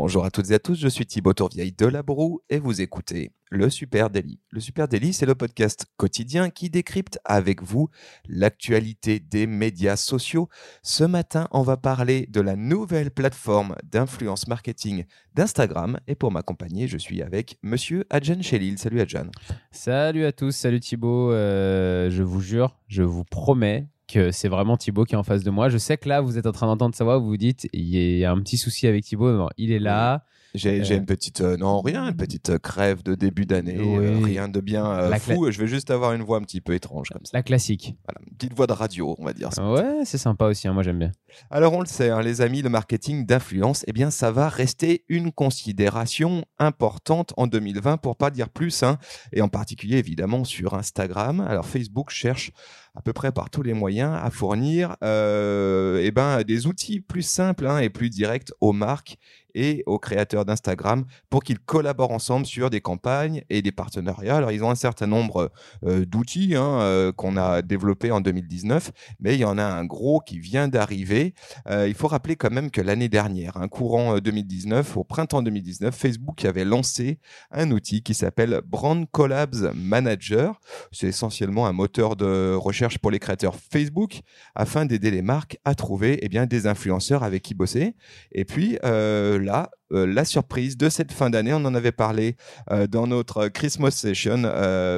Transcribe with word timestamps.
Bonjour 0.00 0.24
à 0.24 0.30
toutes 0.30 0.52
et 0.52 0.54
à 0.54 0.60
tous, 0.60 0.78
je 0.78 0.86
suis 0.86 1.06
Thibaut 1.06 1.32
Tourvieille 1.32 1.72
de 1.72 1.84
La 1.84 2.04
Broue 2.04 2.40
et 2.48 2.60
vous 2.60 2.80
écoutez 2.80 3.32
le 3.50 3.68
Super 3.68 4.10
Daily. 4.10 4.38
Le 4.52 4.60
Super 4.60 4.86
Daily, 4.86 5.12
c'est 5.12 5.26
le 5.26 5.34
podcast 5.34 5.86
quotidien 5.96 6.50
qui 6.50 6.70
décrypte 6.70 7.18
avec 7.24 7.64
vous 7.64 7.88
l'actualité 8.28 9.18
des 9.18 9.48
médias 9.48 9.96
sociaux. 9.96 10.48
Ce 10.84 11.02
matin, 11.02 11.48
on 11.50 11.62
va 11.62 11.76
parler 11.76 12.28
de 12.30 12.40
la 12.40 12.54
nouvelle 12.54 13.10
plateforme 13.10 13.74
d'influence 13.82 14.46
marketing 14.46 15.04
d'Instagram 15.34 15.98
et 16.06 16.14
pour 16.14 16.30
m'accompagner, 16.30 16.86
je 16.86 16.96
suis 16.96 17.20
avec 17.20 17.58
monsieur 17.64 18.04
Adjan 18.08 18.40
Chelil. 18.40 18.78
Salut 18.78 19.00
Adjan. 19.00 19.26
Salut 19.72 20.26
à 20.26 20.30
tous, 20.30 20.52
salut 20.52 20.78
Thibaut. 20.78 21.32
Euh, 21.32 22.08
je 22.08 22.22
vous 22.22 22.40
jure, 22.40 22.78
je 22.86 23.02
vous 23.02 23.24
promets 23.24 23.88
que 24.08 24.30
c'est 24.32 24.48
vraiment 24.48 24.76
Thibaut 24.76 25.04
qui 25.04 25.14
est 25.14 25.18
en 25.18 25.22
face 25.22 25.44
de 25.44 25.50
moi. 25.50 25.68
Je 25.68 25.78
sais 25.78 25.96
que 25.96 26.08
là, 26.08 26.20
vous 26.20 26.38
êtes 26.38 26.46
en 26.46 26.52
train 26.52 26.66
d'entendre 26.66 26.94
sa 26.94 27.04
voix, 27.04 27.18
vous 27.18 27.26
vous 27.26 27.36
dites, 27.36 27.68
il 27.72 27.84
y 27.94 28.24
a 28.24 28.32
un 28.32 28.40
petit 28.40 28.56
souci 28.56 28.86
avec 28.86 29.04
Thibaut. 29.04 29.30
Non, 29.36 29.48
il 29.58 29.70
est 29.72 29.78
là. 29.78 30.24
J'ai 30.54 30.80
Euh, 30.80 30.96
une 30.96 31.04
petite, 31.04 31.42
euh, 31.42 31.58
non 31.58 31.82
rien, 31.82 32.08
une 32.08 32.16
petite 32.16 32.48
euh, 32.48 32.58
crève 32.58 33.02
de 33.02 33.14
début 33.14 33.44
d'année, 33.44 33.78
Oui. 33.78 33.98
euh, 34.06 34.18
rien 34.24 34.48
de 34.48 34.60
bien 34.62 35.10
fou. 35.18 35.50
Je 35.50 35.58
vais 35.60 35.66
juste 35.66 35.90
avoir 35.90 36.14
une 36.14 36.22
voix 36.22 36.38
un 36.38 36.40
petit 36.40 36.62
peu 36.62 36.72
étrange 36.72 37.10
comme 37.10 37.20
ça. 37.26 37.32
La 37.34 37.42
classique. 37.42 37.94
Voilà, 38.06 38.18
une 38.26 38.34
petite 38.34 38.54
voix 38.54 38.66
de 38.66 38.72
radio, 38.72 39.14
on 39.18 39.24
va 39.26 39.34
dire. 39.34 39.52
ça. 39.52 39.70
Ouais, 39.70 40.04
c'est 40.06 40.16
sympa 40.16 40.46
aussi, 40.46 40.66
hein, 40.66 40.72
moi 40.72 40.82
j'aime 40.82 40.98
bien. 40.98 41.12
Alors 41.50 41.74
on 41.74 41.80
le 41.80 41.86
sait, 41.86 42.08
hein, 42.08 42.22
les 42.22 42.40
amis, 42.40 42.62
le 42.62 42.70
marketing 42.70 43.26
d'influence, 43.26 43.84
eh 43.88 43.92
bien 43.92 44.10
ça 44.10 44.30
va 44.30 44.48
rester 44.48 45.04
une 45.10 45.32
considération 45.32 46.46
importante 46.58 47.34
en 47.36 47.46
2020, 47.46 47.98
pour 47.98 48.16
pas 48.16 48.30
dire 48.30 48.48
plus, 48.48 48.82
hein, 48.82 48.96
et 49.34 49.42
en 49.42 49.48
particulier 49.48 49.98
évidemment 49.98 50.44
sur 50.44 50.72
Instagram. 50.72 51.40
Alors 51.46 51.66
Facebook 51.66 52.08
cherche 52.08 52.52
à 52.94 53.02
peu 53.02 53.12
près 53.12 53.32
par 53.32 53.50
tous 53.50 53.62
les 53.62 53.74
moyens 53.74 54.18
à 54.22 54.30
fournir 54.30 54.96
euh, 55.02 56.00
eh 56.02 56.10
ben, 56.10 56.42
des 56.42 56.66
outils 56.66 57.00
plus 57.00 57.22
simples 57.22 57.66
hein, 57.66 57.78
et 57.78 57.90
plus 57.90 58.10
directs 58.10 58.52
aux 58.60 58.72
marques 58.72 59.18
et 59.54 59.82
aux 59.86 59.98
créateurs 59.98 60.44
d'Instagram 60.44 61.04
pour 61.30 61.42
qu'ils 61.42 61.58
collaborent 61.58 62.12
ensemble 62.12 62.46
sur 62.46 62.70
des 62.70 62.80
campagnes 62.80 63.42
et 63.50 63.62
des 63.62 63.72
partenariats. 63.72 64.36
Alors 64.36 64.52
ils 64.52 64.62
ont 64.62 64.70
un 64.70 64.76
certain 64.76 65.06
nombre 65.06 65.50
euh, 65.84 66.04
d'outils 66.04 66.54
hein, 66.54 66.80
euh, 66.80 67.12
qu'on 67.12 67.36
a 67.36 67.62
développés 67.62 68.12
en 68.12 68.20
2019, 68.20 68.92
mais 69.20 69.34
il 69.34 69.40
y 69.40 69.44
en 69.44 69.58
a 69.58 69.64
un 69.64 69.84
gros 69.84 70.20
qui 70.20 70.38
vient 70.38 70.68
d'arriver. 70.68 71.34
Il 71.68 71.94
faut 71.94 72.08
rappeler 72.08 72.36
quand 72.36 72.50
même 72.50 72.70
que 72.70 72.80
l'année 72.80 73.08
dernière, 73.08 73.56
un 73.56 73.68
courant 73.68 74.16
euh, 74.16 74.20
2019, 74.20 74.96
au 74.96 75.04
printemps 75.04 75.42
2019, 75.42 75.94
Facebook 75.94 76.44
avait 76.44 76.64
lancé 76.64 77.18
un 77.50 77.70
outil 77.70 78.02
qui 78.02 78.14
s'appelle 78.14 78.60
Brand 78.64 79.06
Collabs 79.10 79.72
Manager. 79.74 80.60
C'est 80.92 81.08
essentiellement 81.08 81.66
un 81.66 81.72
moteur 81.72 82.16
de 82.16 82.54
recherche 82.54 82.77
pour 83.00 83.10
les 83.10 83.18
créateurs 83.18 83.56
Facebook 83.56 84.20
afin 84.54 84.86
d'aider 84.86 85.10
les 85.10 85.22
marques 85.22 85.58
à 85.64 85.74
trouver 85.74 86.18
eh 86.22 86.28
bien, 86.28 86.46
des 86.46 86.66
influenceurs 86.66 87.22
avec 87.22 87.42
qui 87.42 87.54
bosser. 87.54 87.94
Et 88.32 88.44
puis 88.44 88.78
euh, 88.84 89.38
là, 89.38 89.70
euh, 89.92 90.06
la 90.06 90.24
surprise 90.24 90.76
de 90.76 90.88
cette 90.88 91.12
fin 91.12 91.30
d'année, 91.30 91.52
on 91.52 91.64
en 91.64 91.74
avait 91.74 91.92
parlé 91.92 92.36
euh, 92.70 92.86
dans 92.86 93.06
notre 93.06 93.48
Christmas 93.48 93.90
Session 93.90 94.42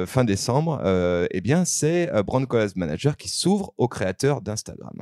fin 0.05 0.23
décembre, 0.23 0.81
eh 1.31 1.41
bien 1.41 1.65
c'est 1.65 2.09
Brand 2.25 2.45
Collabs 2.45 2.75
Manager 2.75 3.17
qui 3.17 3.29
s'ouvre 3.29 3.73
aux 3.77 3.87
créateurs 3.87 4.41
d'Instagram. 4.41 4.93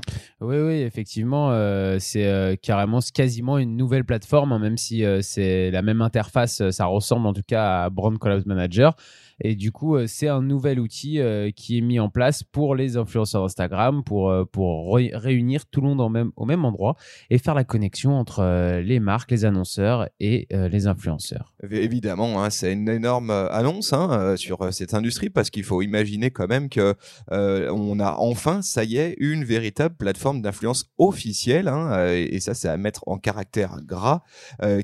Oui, 0.41 0.57
oui, 0.57 0.81
effectivement, 0.81 1.51
c'est 1.99 2.57
carrément 2.61 2.99
quasiment 3.13 3.57
une 3.57 3.75
nouvelle 3.75 4.05
plateforme, 4.05 4.53
hein, 4.53 4.59
même 4.59 4.77
si 4.77 5.03
c'est 5.21 5.71
la 5.71 5.81
même 5.81 6.01
interface, 6.01 6.69
ça 6.69 6.85
ressemble 6.85 7.27
en 7.27 7.33
tout 7.33 7.43
cas 7.45 7.83
à 7.83 7.89
Brand 7.89 8.17
Collabs 8.17 8.45
Manager. 8.45 8.95
Et 9.41 9.55
du 9.55 9.71
coup, 9.71 9.95
euh, 9.95 10.05
c'est 10.07 10.27
un 10.27 10.41
nouvel 10.41 10.79
outil 10.79 11.19
euh, 11.19 11.51
qui 11.51 11.77
est 11.77 11.81
mis 11.81 11.99
en 11.99 12.09
place 12.09 12.43
pour 12.43 12.75
les 12.75 12.97
influenceurs 12.97 13.43
Instagram, 13.43 14.03
pour, 14.03 14.29
euh, 14.29 14.45
pour 14.45 14.93
ré- 14.93 15.11
réunir 15.13 15.65
tout 15.65 15.81
le 15.81 15.87
monde 15.87 16.31
au 16.35 16.45
même 16.45 16.65
endroit 16.65 16.95
et 17.29 17.37
faire 17.37 17.55
la 17.55 17.63
connexion 17.63 18.13
entre 18.17 18.79
les 18.81 18.99
marques, 18.99 19.31
les 19.31 19.45
annonceurs 19.45 20.07
et 20.19 20.47
les 20.51 20.87
influenceurs. 20.87 21.53
Évi- 21.63 21.77
Évidemment, 21.89 22.43
hein, 22.43 22.49
c'est 22.49 22.71
une 22.71 22.87
énorme 22.87 23.31
annonce 23.31 23.93
hein, 23.93 24.35
sur 24.37 24.73
cette 24.73 24.93
industrie 24.93 25.29
parce 25.29 25.49
qu'il 25.49 25.63
faut 25.63 25.81
imaginer 25.81 26.29
quand 26.31 26.47
même 26.47 26.69
que 26.69 26.95
euh, 27.31 27.69
on 27.71 27.99
a 27.99 28.15
enfin, 28.17 28.61
ça 28.61 28.83
y 28.83 28.97
est, 28.97 29.15
une 29.19 29.43
véritable 29.43 29.95
plateforme 29.95 30.41
d'influence 30.41 30.91
officielle 30.97 31.67
hein, 31.67 32.07
et, 32.13 32.39
ça, 32.39 32.53
c'est 32.53 32.69
à 32.69 32.77
mettre 32.77 33.03
en 33.07 33.17
caractère 33.17 33.77
gras 33.83 34.21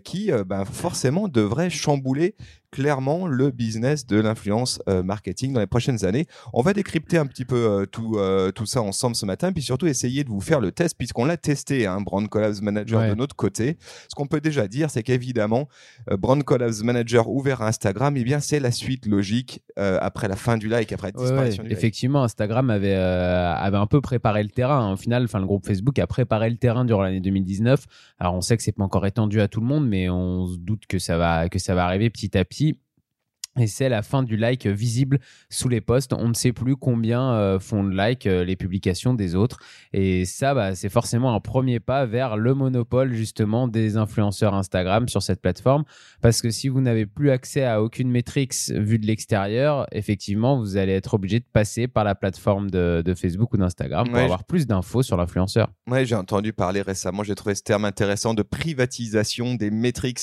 qui, 0.03 0.31
ben, 0.45 0.65
forcément, 0.65 1.27
devrait 1.27 1.69
chambouler 1.69 2.35
clairement 2.75 3.25
le 3.25 3.51
business 3.51 4.05
de 4.05 4.19
l'influence 4.19 4.81
euh, 4.89 5.01
marketing 5.01 5.53
dans 5.53 5.61
les 5.61 5.65
prochaines 5.65 6.03
années. 6.03 6.25
On 6.51 6.61
va 6.61 6.73
décrypter 6.73 7.17
un 7.17 7.25
petit 7.25 7.45
peu 7.45 7.55
euh, 7.55 7.85
tout, 7.85 8.17
euh, 8.17 8.51
tout 8.51 8.65
ça 8.65 8.81
ensemble 8.81 9.15
ce 9.15 9.25
matin, 9.25 9.53
puis 9.53 9.61
surtout 9.61 9.87
essayer 9.87 10.25
de 10.25 10.29
vous 10.29 10.41
faire 10.41 10.59
le 10.59 10.73
test 10.73 10.97
puisqu'on 10.97 11.23
l'a 11.23 11.37
testé, 11.37 11.87
hein, 11.87 12.01
Brand 12.01 12.27
Collabs 12.27 12.61
Manager 12.61 12.99
Ouais. 12.99 13.09
de 13.11 13.15
notre 13.15 13.35
côté. 13.35 13.77
Ce 14.09 14.15
qu'on 14.15 14.27
peut 14.27 14.41
déjà 14.41 14.67
dire, 14.67 14.89
c'est 14.89 15.03
qu'évidemment, 15.03 15.69
Brand 16.19 16.43
Collabs 16.43 16.83
Manager 16.83 17.29
ouvert 17.29 17.61
à 17.61 17.67
Instagram, 17.67 18.15
eh 18.17 18.23
bien, 18.25 18.41
c'est 18.41 18.59
la 18.59 18.71
suite 18.71 19.05
logique 19.05 19.61
après 19.77 20.27
la 20.27 20.35
fin 20.35 20.57
du 20.57 20.67
like, 20.67 20.91
après 20.91 21.07
la 21.07 21.19
disparition 21.19 21.63
ouais. 21.63 21.69
du 21.69 21.73
like. 21.73 21.77
Effectivement, 21.77 22.23
Instagram 22.23 22.69
avait, 22.69 22.93
avait 22.93 23.77
un 23.77 23.87
peu 23.87 24.01
préparé 24.01 24.43
le 24.43 24.49
terrain. 24.49 24.93
Au 24.93 24.97
final, 24.97 25.23
enfin, 25.23 25.39
le 25.39 25.45
groupe 25.45 25.65
Facebook 25.65 25.97
a 25.99 26.07
préparé 26.07 26.49
le 26.49 26.57
terrain 26.57 26.85
durant 26.85 27.03
l'année 27.03 27.21
2019. 27.21 27.85
Alors, 28.19 28.35
on 28.35 28.41
sait 28.41 28.57
que 28.57 28.63
c'est 28.63 28.71
pas 28.71 28.83
encore 28.83 29.05
étendu 29.05 29.39
à 29.41 29.47
tout 29.47 29.61
le 29.61 29.67
monde, 29.67 29.87
mais 29.87 30.09
on 30.09 30.45
se 30.47 30.57
doute 30.57 30.87
que 30.87 30.99
ça 30.99 31.17
va, 31.17 31.49
que 31.49 31.59
ça 31.59 31.75
va 31.75 31.85
arriver 31.85 32.09
petit 32.09 32.37
à 32.37 32.45
petit. 32.45 32.64
Et 33.59 33.67
c'est 33.67 33.89
la 33.89 34.01
fin 34.01 34.23
du 34.23 34.35
like 34.35 34.67
visible 34.67 35.19
sous 35.49 35.69
les 35.69 35.81
posts. 35.81 36.13
On 36.13 36.27
ne 36.27 36.33
sait 36.33 36.51
plus 36.51 36.75
combien 36.75 37.31
euh, 37.31 37.59
font 37.59 37.83
de 37.83 37.95
like 37.95 38.27
euh, 38.27 38.43
les 38.43 38.55
publications 38.55 39.13
des 39.13 39.35
autres. 39.35 39.59
Et 39.93 40.25
ça, 40.25 40.53
bah, 40.53 40.75
c'est 40.75 40.89
forcément 40.89 41.33
un 41.33 41.39
premier 41.39 41.79
pas 41.79 42.05
vers 42.05 42.35
le 42.35 42.53
monopole 42.53 43.13
justement 43.13 43.67
des 43.67 43.95
influenceurs 43.97 44.53
Instagram 44.53 45.07
sur 45.07 45.21
cette 45.21 45.41
plateforme. 45.41 45.85
Parce 46.21 46.41
que 46.41 46.49
si 46.49 46.67
vous 46.67 46.81
n'avez 46.81 47.05
plus 47.05 47.31
accès 47.31 47.63
à 47.63 47.81
aucune 47.81 48.11
métrique 48.11 48.53
vue 48.69 48.99
de 48.99 49.05
l'extérieur, 49.05 49.87
effectivement, 49.91 50.57
vous 50.57 50.77
allez 50.77 50.93
être 50.93 51.13
obligé 51.13 51.39
de 51.39 51.45
passer 51.51 51.87
par 51.87 52.03
la 52.03 52.15
plateforme 52.15 52.69
de, 52.69 53.01
de 53.05 53.13
Facebook 53.13 53.53
ou 53.53 53.57
d'Instagram 53.57 54.05
pour 54.05 54.15
Ouais, 54.15 54.23
avoir 54.23 54.43
plus 54.43 54.67
d'infos 54.67 55.03
sur 55.03 55.17
l'influenceur. 55.17 55.71
Ouais, 55.87 56.05
j'ai 56.05 56.15
entendu 56.15 56.53
parler 56.53 56.81
récemment, 56.81 57.23
j'ai 57.23 57.35
trouvé 57.35 57.55
ce 57.55 57.63
terme 57.63 57.85
intéressant 57.85 58.33
de 58.33 58.43
privatisation 58.43 59.55
des 59.55 59.71
métriques 59.71 60.15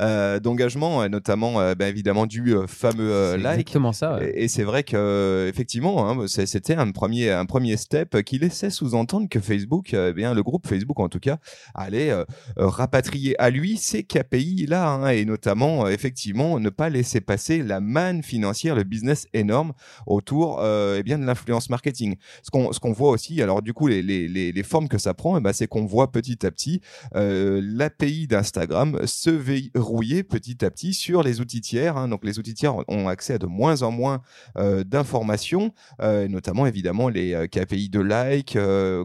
euh, 0.00 0.40
d'engagement, 0.40 1.08
notamment 1.08 1.60
euh, 1.60 1.74
ben, 1.74 1.86
évidemment 1.86 2.26
du 2.26 2.54
euh, 2.54 2.66
fameux 2.68 3.12
euh, 3.12 3.36
like. 3.36 3.60
exactement 3.60 3.92
ça. 3.92 4.16
ouais. 4.16 4.30
Et, 4.36 4.44
et 4.44 4.48
c'est 4.48 4.62
vrai 4.62 4.82
que 4.84 4.96
euh, 4.96 5.48
effectivement, 5.48 6.08
hein, 6.08 6.26
c'était 6.28 6.74
un 6.74 6.90
premier 6.92 7.30
un 7.30 7.46
premier 7.46 7.76
step 7.76 8.22
qui 8.22 8.38
laissait 8.38 8.70
sous-entendre 8.70 9.28
que 9.28 9.40
Facebook, 9.40 9.94
euh, 9.94 10.10
eh 10.10 10.12
bien 10.12 10.34
le 10.34 10.42
groupe 10.42 10.66
Facebook 10.66 11.00
en 11.00 11.08
tout 11.08 11.18
cas, 11.20 11.38
allait 11.74 12.12
rapatrier 12.56 13.38
à 13.40 13.50
lui 13.50 13.76
ces 13.76 14.02
KPI 14.04 14.66
là, 14.66 14.88
hein, 14.90 15.08
et 15.08 15.24
notamment 15.24 15.88
effectivement 15.88 16.58
ne 16.60 16.70
pas 16.70 16.88
laisser 16.88 17.20
passer 17.20 17.62
la 17.62 17.80
manne 17.80 18.22
financière, 18.22 18.74
le 18.74 18.84
business 18.84 19.26
énorme 19.32 19.72
autour 20.06 20.62
eh 20.64 21.02
bien 21.02 21.18
de 21.18 21.24
l'influence 21.24 21.70
marketing. 21.70 22.16
Ce 22.42 22.50
qu'on 22.50 22.72
ce 22.72 22.80
qu'on 22.80 22.92
voit 22.92 23.10
aussi, 23.10 23.42
alors 23.42 23.62
du 23.62 23.72
coup 23.72 23.86
les 23.86 24.02
les, 24.02 24.28
les, 24.28 24.52
les 24.52 24.62
formes 24.62 24.88
que 24.88 24.98
ça 24.98 25.14
prend, 25.14 25.36
eh 25.36 25.40
ben, 25.40 25.52
c'est 25.52 25.66
qu'on 25.66 25.86
voit 25.86 26.10
petit 26.12 26.44
à 26.46 26.50
petit 26.50 26.80
euh, 27.14 27.60
l'API 27.64 28.26
d'Instagram 28.26 28.98
se 29.06 29.30
verrouiller 29.30 30.22
petit 30.22 30.64
à 30.64 30.70
petit 30.70 30.94
sur 30.94 31.22
les 31.22 31.40
outils 31.40 31.60
tiers. 31.60 31.96
hein. 31.96 32.08
donc 32.08 32.24
les 32.24 32.38
outils 32.38 32.54
ont 32.66 33.08
accès 33.08 33.34
à 33.34 33.38
de 33.38 33.46
moins 33.46 33.82
en 33.82 33.90
moins 33.90 34.22
euh, 34.56 34.84
d'informations, 34.84 35.72
euh, 36.00 36.28
notamment 36.28 36.66
évidemment 36.66 37.08
les 37.08 37.34
euh, 37.34 37.46
KPI 37.46 37.88
de 37.88 38.00
like, 38.00 38.58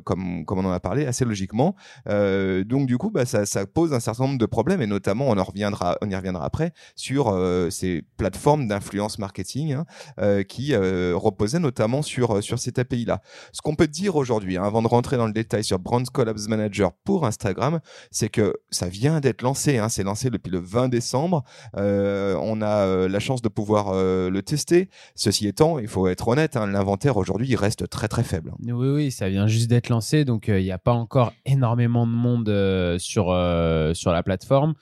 comme, 0.04 0.46
comme 0.46 0.60
on 0.60 0.66
en 0.66 0.72
a 0.72 0.80
parlé 0.80 1.06
assez 1.06 1.26
logiquement. 1.26 1.76
Donc 2.06 2.88
du 2.88 2.98
coup, 2.98 3.10
bah, 3.10 3.26
ça, 3.26 3.66
pose 3.66 3.94
un 3.94 4.00
certain 4.00 4.26
nombre 4.26 4.38
de 4.38 4.46
problèmes, 4.46 4.82
et 4.82 4.88
notamment 4.88 5.30
on 5.30 5.38
en 5.38 5.44
reviendra, 5.44 5.98
on 6.02 6.10
y 6.10 6.16
reviendra 6.16 6.46
après 6.46 6.74
sur 6.96 7.34
ces 7.70 8.04
plateformes 8.18 8.68
d'influence 8.68 9.20
marketing 9.20 9.74
hein, 10.18 10.44
qui 10.44 10.76
reposaient 10.76 11.60
notamment 11.60 12.02
sur 12.02 12.44
sur 12.44 12.60
cette 12.60 12.80
API 12.80 13.06
là. 13.06 13.22
Ce 13.52 13.62
qu'on 13.62 13.76
peut 13.76 13.88
dire 13.88 14.16
aujourd'hui, 14.16 14.58
hein, 14.58 14.64
avant 14.64 14.82
de 14.82 14.88
rentrer 14.88 15.18
dans 15.18 15.28
le 15.28 15.34
détail 15.34 15.64
sur 15.64 15.80
Brand 15.80 16.08
Collabs 16.10 16.48
Manager 16.48 16.92
pour 17.04 17.26
Instagram, 17.26 17.80
c'est 18.12 18.30
que 18.30 18.56
ça 18.70 18.88
vient 18.88 19.20
d'être 19.20 19.42
lancé. 19.42 19.78
Hein, 19.78 19.90
c'est 19.90 20.04
lancé 20.04 20.30
depuis 20.30 20.52
le 20.52 20.60
20 20.60 20.90
décembre. 20.90 21.44
On 21.76 22.62
a 22.62 23.08
la 23.08 23.20
chance 23.20 23.42
de 23.44 23.50
pouvoir 23.50 23.90
euh, 23.90 24.30
le 24.30 24.42
tester. 24.42 24.90
Ceci 25.14 25.48
étant, 25.48 25.78
il 25.78 25.88
faut 25.88 26.08
être 26.08 26.28
honnête, 26.28 26.58
hein, 26.58 26.66
l'inventaire 26.66 27.18
aujourd'hui 27.18 27.56
reste 27.56 27.88
très 27.90 28.08
très 28.08 28.24
faible. 28.24 28.54
Oui, 28.64 28.90
oui, 28.90 29.12
ça 29.12 29.30
vient 29.30 29.46
juste 29.46 29.70
d'être 29.70 29.90
lancé, 29.90 30.26
donc 30.26 30.50
euh, 30.50 30.60
il 30.60 30.64
n'y 30.64 30.72
a 30.72 30.80
pas 30.80 30.94
encore 30.94 31.34
énormément 31.46 32.08
de 32.08 32.12
monde 32.12 32.50
euh, 32.50 32.98
sur, 32.98 33.26
sur 33.96 34.12
la 34.12 34.24
plateforme, 34.24 34.74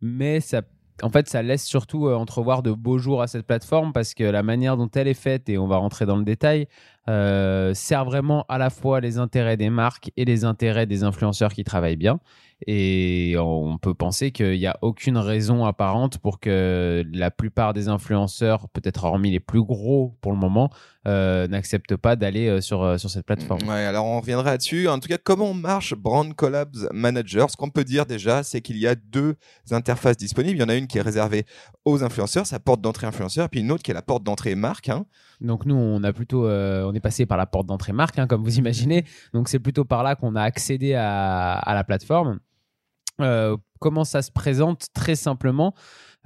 mais 0.00 0.40
ça, 0.40 0.62
en 1.02 1.10
fait, 1.10 1.28
ça 1.28 1.42
laisse 1.42 1.64
surtout 1.64 2.08
entrevoir 2.08 2.62
de 2.62 2.70
beaux 2.70 2.98
jours 2.98 3.22
à 3.22 3.26
cette 3.26 3.46
plateforme 3.46 3.92
parce 3.92 4.14
que 4.14 4.24
la 4.24 4.42
manière 4.42 4.76
dont 4.76 4.90
elle 4.94 5.08
est 5.08 5.14
faite, 5.14 5.48
et 5.48 5.58
on 5.58 5.66
va 5.66 5.78
rentrer 5.78 6.06
dans 6.06 6.16
le 6.16 6.24
détail, 6.24 6.68
euh, 7.08 7.74
sert 7.74 8.04
vraiment 8.04 8.44
à 8.48 8.58
la 8.58 8.70
fois 8.70 9.00
les 9.00 9.18
intérêts 9.18 9.56
des 9.56 9.70
marques 9.70 10.10
et 10.16 10.24
les 10.24 10.44
intérêts 10.44 10.86
des 10.86 11.02
influenceurs 11.02 11.52
qui 11.52 11.64
travaillent 11.64 11.96
bien. 11.96 12.20
Et 12.66 13.36
on 13.38 13.78
peut 13.78 13.94
penser 13.94 14.32
qu'il 14.32 14.58
n'y 14.58 14.66
a 14.66 14.76
aucune 14.82 15.16
raison 15.16 15.64
apparente 15.64 16.18
pour 16.18 16.40
que 16.40 17.02
la 17.10 17.30
plupart 17.30 17.72
des 17.72 17.88
influenceurs, 17.88 18.68
peut-être 18.68 19.04
hormis 19.04 19.30
les 19.30 19.40
plus 19.40 19.62
gros 19.62 20.16
pour 20.20 20.32
le 20.32 20.38
moment, 20.38 20.70
euh, 21.06 21.48
n'acceptent 21.48 21.96
pas 21.96 22.16
d'aller 22.16 22.48
euh, 22.48 22.60
sur, 22.60 22.82
euh, 22.82 22.98
sur 22.98 23.08
cette 23.08 23.24
plateforme. 23.24 23.66
Ouais, 23.66 23.86
alors 23.86 24.04
on 24.04 24.20
reviendra 24.20 24.50
là-dessus. 24.50 24.88
En 24.88 24.98
tout 24.98 25.08
cas, 25.08 25.16
comment 25.16 25.54
marche 25.54 25.94
Brand 25.94 26.34
Collabs 26.34 26.88
Manager 26.92 27.50
Ce 27.50 27.56
qu'on 27.56 27.70
peut 27.70 27.84
dire 27.84 28.04
déjà, 28.04 28.42
c'est 28.42 28.60
qu'il 28.60 28.76
y 28.76 28.86
a 28.86 28.94
deux 28.94 29.36
interfaces 29.70 30.18
disponibles. 30.18 30.58
Il 30.58 30.60
y 30.60 30.64
en 30.64 30.68
a 30.68 30.74
une 30.74 30.86
qui 30.86 30.98
est 30.98 31.02
réservée 31.02 31.46
aux 31.86 32.04
influenceurs, 32.04 32.46
sa 32.46 32.60
porte 32.60 32.82
d'entrée 32.82 33.06
influenceur, 33.06 33.48
puis 33.48 33.60
une 33.60 33.72
autre 33.72 33.82
qui 33.82 33.90
est 33.90 33.94
la 33.94 34.02
porte 34.02 34.22
d'entrée 34.22 34.54
marque. 34.54 34.90
Hein. 34.90 35.06
Donc 35.40 35.66
nous, 35.66 35.74
on 35.74 36.02
a 36.04 36.12
plutôt, 36.12 36.46
on 36.48 36.92
est 36.92 37.00
passé 37.00 37.26
par 37.26 37.38
la 37.38 37.46
porte 37.46 37.66
d'entrée 37.66 37.92
marque, 37.92 38.18
hein, 38.18 38.26
comme 38.26 38.42
vous 38.42 38.58
imaginez. 38.58 39.04
Donc 39.32 39.48
c'est 39.48 39.58
plutôt 39.58 39.84
par 39.84 40.02
là 40.02 40.14
qu'on 40.14 40.36
a 40.36 40.42
accédé 40.42 40.94
à, 40.94 41.54
à 41.54 41.74
la 41.74 41.84
plateforme. 41.84 42.40
Euh, 43.20 43.56
comment 43.78 44.04
ça 44.04 44.22
se 44.22 44.30
présente? 44.30 44.86
Très 44.94 45.14
simplement, 45.14 45.74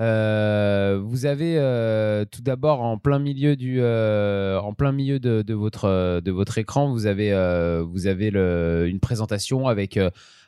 euh, 0.00 1.00
vous 1.02 1.26
avez 1.26 1.56
euh, 1.58 2.24
tout 2.24 2.42
d'abord 2.42 2.80
en 2.82 2.98
plein 2.98 3.18
milieu 3.18 3.56
du, 3.56 3.80
en 3.80 4.72
plein 4.74 4.92
milieu 4.92 5.18
de, 5.18 5.54
votre 5.54 6.20
de 6.20 6.30
votre 6.32 6.58
écran, 6.58 6.92
vous 6.92 7.06
avez 7.06 7.32
vous 7.88 8.06
avez 8.06 8.28
une 8.88 9.00
présentation 9.00 9.68
avec 9.68 9.98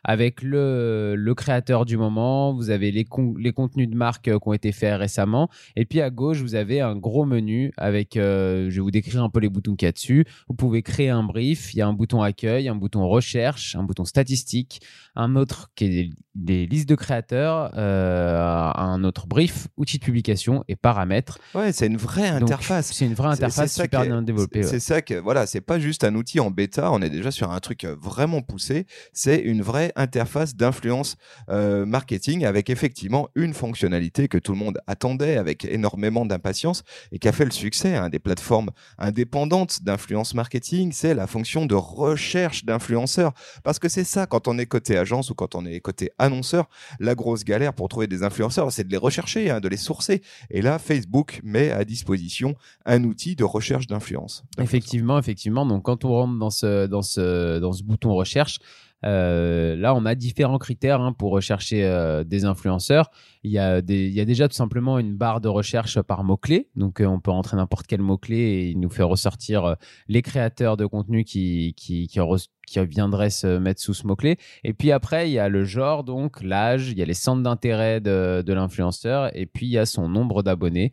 avec 0.09 0.43
le, 0.43 1.17
le 1.17 1.35
créateur 1.35 1.85
du 1.85 1.97
moment, 1.97 2.55
vous 2.55 2.71
avez 2.71 2.93
les, 2.93 3.05
les 3.39 3.53
contenus 3.53 3.91
de 3.91 3.97
marque 3.97 4.31
qui 4.31 4.49
ont 4.49 4.53
été 4.53 4.71
faits 4.71 4.97
récemment, 5.01 5.51
et 5.75 5.85
puis 5.85 6.01
à 6.01 6.11
gauche 6.11 6.39
vous 6.43 6.55
avez 6.55 6.81
un 6.81 6.95
gros 6.95 7.25
menu 7.25 7.73
avec, 7.77 8.13
je 8.15 8.69
vais 8.71 8.81
vous 8.81 8.93
décrire 8.93 9.25
un 9.25 9.31
peu 9.31 9.41
les 9.41 9.49
boutons 9.49 9.75
qu'il 9.75 9.87
y 9.87 9.89
a 9.89 9.93
dessus. 9.93 10.25
Vous 10.49 10.55
pouvez 10.55 10.83
créer 10.83 11.11
un 11.11 11.25
brief, 11.25 11.75
il 11.75 11.79
y 11.79 11.83
a 11.83 11.89
un 11.89 11.93
bouton 11.93 12.23
accueil, 12.23 12.69
un 12.69 12.77
bouton 12.77 13.09
recherche, 13.09 13.75
un 13.75 13.83
bouton 13.83 14.05
statistique, 14.05 14.81
un 15.17 15.35
autre 15.35 15.71
qui 15.75 15.85
est 15.85 16.11
des 16.37 16.67
listes 16.67 16.89
de 16.89 16.95
créateurs, 16.95 17.73
euh, 17.77 18.71
un 18.75 19.03
autre 19.05 19.27
brief, 19.27 19.36
outil 19.77 19.99
de 19.99 20.05
publication 20.05 20.65
et 20.69 20.77
paramètres. 20.77 21.39
Ouais, 21.55 21.73
c'est 21.73 21.87
une 21.87 21.97
vraie 21.97 22.29
interface. 22.29 22.93
C'est 22.93 23.07
une 23.07 23.15
vraie 23.15 23.31
interface 23.31 23.75
super 23.75 24.03
bien 24.03 24.23
développée. 24.23 24.63
C'est 24.63 24.81
ça 24.81 25.03
que 25.03 25.15
voilà, 25.15 25.47
c'est 25.47 25.61
pas 25.61 25.79
juste 25.79 26.05
un 26.05 26.15
outil 26.15 26.41
en 26.41 26.51
bêta. 26.51 26.91
On 26.93 27.01
est 27.03 27.11
déjà 27.11 27.31
sur 27.31 27.51
un 27.51 27.61
truc 27.61 27.85
vraiment 27.85 28.43
poussé. 28.43 28.87
C'est 29.13 29.39
une 29.39 29.63
vraie 29.63 29.93
interface 29.97 30.57
d'influence 30.57 31.17
euh, 31.49 31.87
marketing 31.87 32.45
avec 32.45 32.71
effectivement 32.71 33.29
une 33.35 33.55
fonctionnalité 33.55 34.29
que 34.29 34.39
tout 34.39 34.53
le 34.53 34.59
monde 34.59 34.79
attendait 34.87 35.37
avec 35.37 35.65
énormément 35.65 36.27
d'impatience 36.27 36.83
et 37.13 37.19
qui 37.19 37.29
a 37.29 37.33
fait 37.33 37.45
le 37.45 37.51
succès 37.51 37.95
hein, 37.95 38.09
des 38.09 38.19
plateformes 38.19 38.71
indépendantes 38.99 39.83
d'influence 39.83 40.35
marketing. 40.35 40.93
C'est 40.93 41.15
la 41.15 41.27
fonction 41.27 41.67
de 41.67 41.75
recherche 41.75 42.65
d'influenceurs 42.65 43.33
parce 43.63 43.79
que 43.79 43.89
c'est 43.89 44.05
ça 44.05 44.27
quand 44.27 44.49
on 44.49 44.59
est 44.59 44.67
côté 44.67 44.97
agence 44.97 45.31
ou 45.31 45.35
quand 45.35 45.55
on 45.55 45.65
est 45.65 45.81
côté 45.81 46.11
annonceurs, 46.19 46.69
la 47.01 47.15
grosse 47.15 47.45
galère 47.45 47.73
pour 47.73 47.89
trouver 47.89 48.07
des 48.07 48.23
influenceurs, 48.23 48.71
c'est 48.73 48.85
de 48.85 48.91
les 48.91 48.97
rechercher, 48.97 49.26
hein, 49.35 49.61
de 49.61 49.69
les 49.69 49.77
sourcer. 49.77 50.23
Et 50.51 50.63
là, 50.63 50.79
Facebook 50.79 51.41
met 51.43 51.71
à 51.71 51.85
disposition 51.85 52.55
un 52.85 53.05
outil 53.05 53.37
de 53.37 53.45
recherche 53.45 53.87
d'influence. 53.87 54.45
Effectivement, 54.61 55.19
effectivement. 55.19 55.67
Donc, 55.67 55.83
quand 55.85 56.05
on 56.05 56.11
rentre 56.11 56.39
dans 56.39 56.51
ce, 56.51 57.83
bouton 57.83 58.15
recherche, 58.15 58.59
euh, 59.07 59.77
là, 59.77 59.95
on 59.95 60.05
a 60.05 60.15
différents 60.15 60.59
critères 60.59 61.01
hein, 61.01 61.13
pour 61.13 61.31
rechercher 61.31 61.85
euh, 61.85 62.25
des 62.25 62.45
influenceurs. 62.45 63.11
Il 63.45 63.53
y, 63.53 63.59
a 63.59 63.81
déjà 63.81 64.49
tout 64.49 64.57
simplement 64.57 64.99
une 64.99 65.15
barre 65.15 65.41
de 65.41 65.49
recherche 65.49 66.01
par 66.03 66.25
mot-clé. 66.25 66.69
Donc, 66.75 67.01
euh, 67.01 67.07
on 67.07 67.21
peut 67.21 67.31
rentrer 67.31 67.57
n'importe 67.57 67.87
quel 67.87 68.01
mot-clé 68.01 68.37
et 68.37 68.69
il 68.71 68.81
nous 68.81 68.91
fait 68.91 69.05
ressortir 69.05 69.77
les 70.09 70.23
créateurs 70.23 70.77
de 70.77 70.85
contenu 70.87 71.23
qui 71.23 71.75
viendraient 72.75 73.31
se 73.31 73.59
mettre 73.59 73.81
sous 73.81 73.95
ce 73.95 74.07
mot-clé. 74.07 74.39
Et 74.65 74.73
puis 74.73 74.91
après, 74.91 75.31
il 75.31 75.33
y 75.33 75.39
a 75.39 75.49
le 75.49 75.63
genre, 75.63 76.03
donc 76.03 76.43
l'âge, 76.43 76.91
il 76.91 76.99
y 76.99 77.03
a 77.03 77.05
les 77.05 77.15
centres 77.15 77.43
d'intérêt 77.43 78.01
de, 78.01 78.43
de 78.45 78.53
l'influenceur 78.53 79.31
et 79.37 79.47
puis 79.47 79.67
il 79.67 79.73
y 79.73 79.79
a 79.79 79.87
son 79.87 80.09
nombre 80.09 80.43
d'abonnés. 80.43 80.93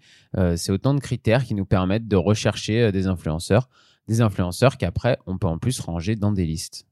C'est 0.56 0.72
autant 0.72 0.94
de 0.94 1.00
critères 1.00 1.44
qui 1.46 1.56
nous 1.56 1.66
permettent 1.66 2.08
de 2.08 2.16
rechercher 2.16 2.92
des 2.92 3.08
influenceurs 3.08 3.68
des 4.08 4.22
influenceurs 4.22 4.78
qu'après, 4.78 5.18
on 5.28 5.38
peut 5.38 5.48
en 5.48 5.58
plus 5.58 5.80
ranger 5.80 6.16
dans 6.16 6.32
des 6.32 6.46
listes. 6.46 6.86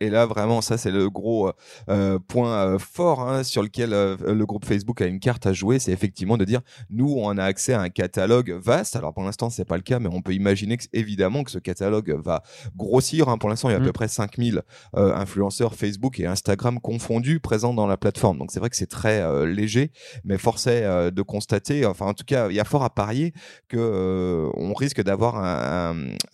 et 0.00 0.10
là, 0.10 0.26
vraiment, 0.26 0.60
ça, 0.60 0.76
c'est 0.76 0.90
le 0.90 1.08
gros 1.08 1.50
euh, 1.88 2.18
point 2.28 2.52
euh, 2.52 2.78
fort 2.78 3.22
hein, 3.22 3.42
sur 3.42 3.62
lequel 3.62 3.94
euh, 3.94 4.16
le 4.20 4.44
groupe 4.44 4.64
Facebook 4.64 5.00
a 5.00 5.06
une 5.06 5.20
carte 5.20 5.46
à 5.46 5.52
jouer. 5.52 5.78
C'est 5.78 5.92
effectivement 5.92 6.36
de 6.36 6.44
dire, 6.44 6.60
nous, 6.90 7.14
on 7.16 7.36
a 7.38 7.44
accès 7.44 7.72
à 7.72 7.80
un 7.80 7.88
catalogue 7.88 8.50
vaste. 8.52 8.96
Alors, 8.96 9.14
pour 9.14 9.24
l'instant, 9.24 9.48
c'est 9.48 9.64
pas 9.64 9.76
le 9.76 9.82
cas, 9.82 9.98
mais 9.98 10.08
on 10.12 10.20
peut 10.20 10.34
imaginer 10.34 10.76
que, 10.76 10.84
évidemment 10.92 11.44
que 11.44 11.50
ce 11.50 11.58
catalogue 11.58 12.10
va 12.22 12.42
grossir. 12.76 13.28
Hein. 13.28 13.38
Pour 13.38 13.48
l'instant, 13.48 13.70
il 13.70 13.72
y 13.72 13.76
a 13.76 13.78
à 13.78 13.82
peu 13.82 13.88
mm. 13.88 13.92
près 13.92 14.08
5000 14.08 14.62
influenceurs 14.94 15.74
Facebook 15.74 16.20
et 16.20 16.26
Instagram 16.26 16.78
confondus 16.80 17.40
présents 17.40 17.74
dans 17.74 17.86
la 17.86 17.96
plateforme. 17.96 18.38
Donc, 18.38 18.50
c'est 18.50 18.60
vrai 18.60 18.70
que 18.70 18.76
c'est 18.76 18.86
très 18.86 19.46
léger, 19.46 19.92
mais 20.24 20.38
force 20.38 20.66
est 20.66 21.10
de 21.10 21.22
constater, 21.22 21.86
enfin, 21.86 22.06
en 22.06 22.14
tout 22.14 22.24
cas, 22.24 22.48
il 22.48 22.54
y 22.54 22.60
a 22.60 22.64
fort 22.64 22.84
à 22.84 22.90
parier 22.90 23.32
que 23.68 24.50
on 24.54 24.74
risque 24.74 25.02
d'avoir 25.02 25.36
un 25.36 25.94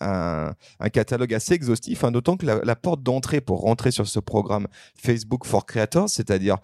catalogue 0.91 1.33
assez 1.33 1.53
exhaustif, 1.53 2.03
hein, 2.03 2.11
d'autant 2.11 2.37
que 2.37 2.45
la, 2.45 2.75
porte 2.75 3.03
d'entrée 3.03 3.41
pour 3.41 3.61
rentrer 3.61 3.91
sur 3.91 4.07
ce 4.07 4.19
programme 4.19 4.67
Facebook 4.95 5.45
for 5.45 5.65
Creators, 5.65 6.09
c'est-à-dire 6.09 6.57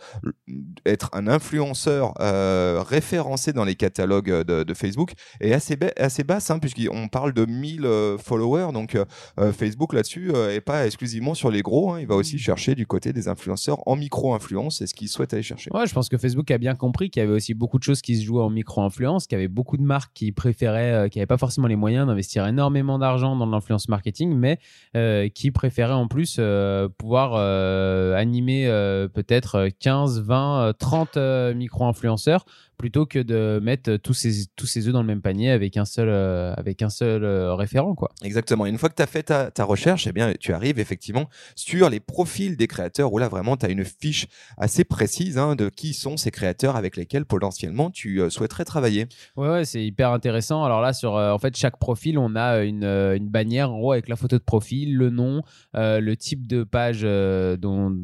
être 0.86 1.10
un 1.14 1.28
influenceur 1.28 2.14
euh, 2.20 2.84
référencé 2.88 3.54
dans 3.54 3.64
les 3.64 3.76
catalogues 3.76 4.44
de, 4.44 4.74
Facebook, 4.74 5.14
est 5.40 5.54
assez, 5.54 5.78
assez 5.98 6.24
basse, 6.24 6.52
hein, 6.52 6.60
puisqu'on 6.60 7.08
parle 7.08 7.34
de 7.34 7.46
1000 7.46 7.86
euh, 7.86 8.18
followers, 8.18 8.72
donc 8.74 8.96
euh, 8.96 9.52
Facebook 9.54 9.94
là-dessus 9.94 10.32
est 10.36 10.62
pas 10.62 10.86
exclusivement 10.86 11.34
sur 11.34 11.52
les 11.52 11.62
gros, 11.62 11.92
hein, 11.92 12.00
il 12.00 12.08
va 12.08 12.16
aussi 12.16 12.36
mmh. 12.36 12.40
chercher 12.40 12.76
du 12.76 12.86
côté 12.86 13.14
des 13.14 13.28
influenceurs 13.28 13.80
en 13.88 13.96
micro-influence, 13.96 14.80
c'est 14.80 14.88
ce 14.88 14.94
qu'il 14.94 15.08
souhaite 15.08 15.34
aller 15.34 15.44
chercher. 15.44 15.72
Ouais, 15.74 15.86
je 15.88 15.94
pense 15.94 16.10
que 16.10 16.18
Facebook 16.18 16.50
a 16.52 16.58
bien 16.58 16.76
compris 16.76 17.10
qu'il 17.10 17.22
y 17.22 17.26
avait 17.26 17.36
aussi 17.36 17.54
beaucoup 17.54 17.78
de 17.78 17.84
choses 17.84 18.02
qui 18.02 18.18
se 18.18 18.24
jouaient 18.24 18.44
en 18.44 18.50
micro-influence, 18.50 19.28
qu'il 19.28 19.38
y 19.38 19.40
avait 19.40 19.48
beaucoup 19.48 19.78
de 19.78 19.84
marques 19.84 20.12
qui 20.14 20.32
préféraient, 20.32 21.10
qui 21.10 21.20
n'avaient 21.20 21.28
pas 21.28 21.38
forcément 21.38 21.68
les 21.68 21.76
moyens 21.76 22.08
d'investir 22.08 22.46
énormément 22.48 23.00
d'argent 23.00 23.27
dans 23.36 23.46
l'influence 23.46 23.90
marketing, 23.90 24.34
mais 24.34 24.60
euh, 24.96 25.30
qui 25.30 25.52
préférait 25.52 25.94
en 25.94 26.08
plus 26.08 26.38
euh, 26.40 26.88
pouvoir 26.90 27.34
euh, 27.36 28.16
animer 28.16 28.68
peut-être 29.14 29.70
15, 29.80 30.22
20, 30.22 30.74
30 30.78 31.18
micro-influenceurs 31.56 32.46
plutôt 32.78 33.06
que 33.06 33.20
de 33.20 33.60
mettre 33.62 33.98
tous 33.98 34.14
ces, 34.14 34.46
tous 34.56 34.68
ces 34.68 34.88
œufs 34.88 34.94
dans 34.94 35.02
le 35.02 35.08
même 35.08 35.22
panier 35.22 35.50
avec 35.50 35.78
un 35.78 35.86
seul, 35.86 36.10
euh, 36.10 36.54
avec 36.56 36.82
un 36.82 36.90
seul 36.90 37.24
euh, 37.24 37.56
référent. 37.56 37.96
Quoi. 37.96 38.10
Exactement. 38.24 38.66
Une 38.66 38.78
fois 38.78 38.90
que 38.90 38.96
tu 38.96 39.02
as 39.02 39.08
fait 39.08 39.24
ta, 39.24 39.50
ta, 39.50 39.64
recherche, 39.64 40.06
eh 40.08 40.12
bien, 40.12 40.34
tu 40.40 40.54
arrives 40.54 40.80
effectivement 40.80 41.28
sur 41.56 41.90
les 41.90 42.00
profils 42.00 42.56
des 42.56 42.68
créateurs 42.68 43.12
où 43.12 43.18
là 43.18 43.28
vraiment 43.28 43.58
tu 43.58 43.66
as 43.66 43.70
une 43.70 43.84
fiche 43.84 44.28
assez 44.58 44.84
précise 44.84 45.38
hein, 45.38 45.56
de 45.56 45.70
qui 45.70 45.94
sont 45.94 46.18
ces 46.18 46.30
créateurs 46.30 46.76
avec 46.76 46.98
lesquels 46.98 47.26
potentiellement 47.26 47.90
tu 47.90 48.22
euh, 48.22 48.30
souhaiterais 48.30 48.66
travailler. 48.66 49.08
Ouais, 49.36 49.50
ouais 49.50 49.66
c'est 49.66 49.84
hyper 49.84 50.12
intéressant. 50.12 50.64
Alors 50.64 50.82
là, 50.82 50.94
sur 50.94 51.14
en 51.14 51.40
fait 51.40 51.58
chaque 51.58 51.78
profil, 51.80 52.18
on 52.20 52.36
a 52.36 52.60
une, 52.60 52.84
une, 52.84 53.28
bannière 53.28 53.72
en 53.72 53.80
haut 53.80 53.92
avec 53.92 54.08
la 54.08 54.16
photo 54.16 54.38
de 54.38 54.44
profil, 54.44 54.96
le 54.96 55.10
nom, 55.10 55.42
le 55.74 56.14
type 56.16 56.48
de 56.48 56.64
page 56.64 57.02
dont 57.02 57.96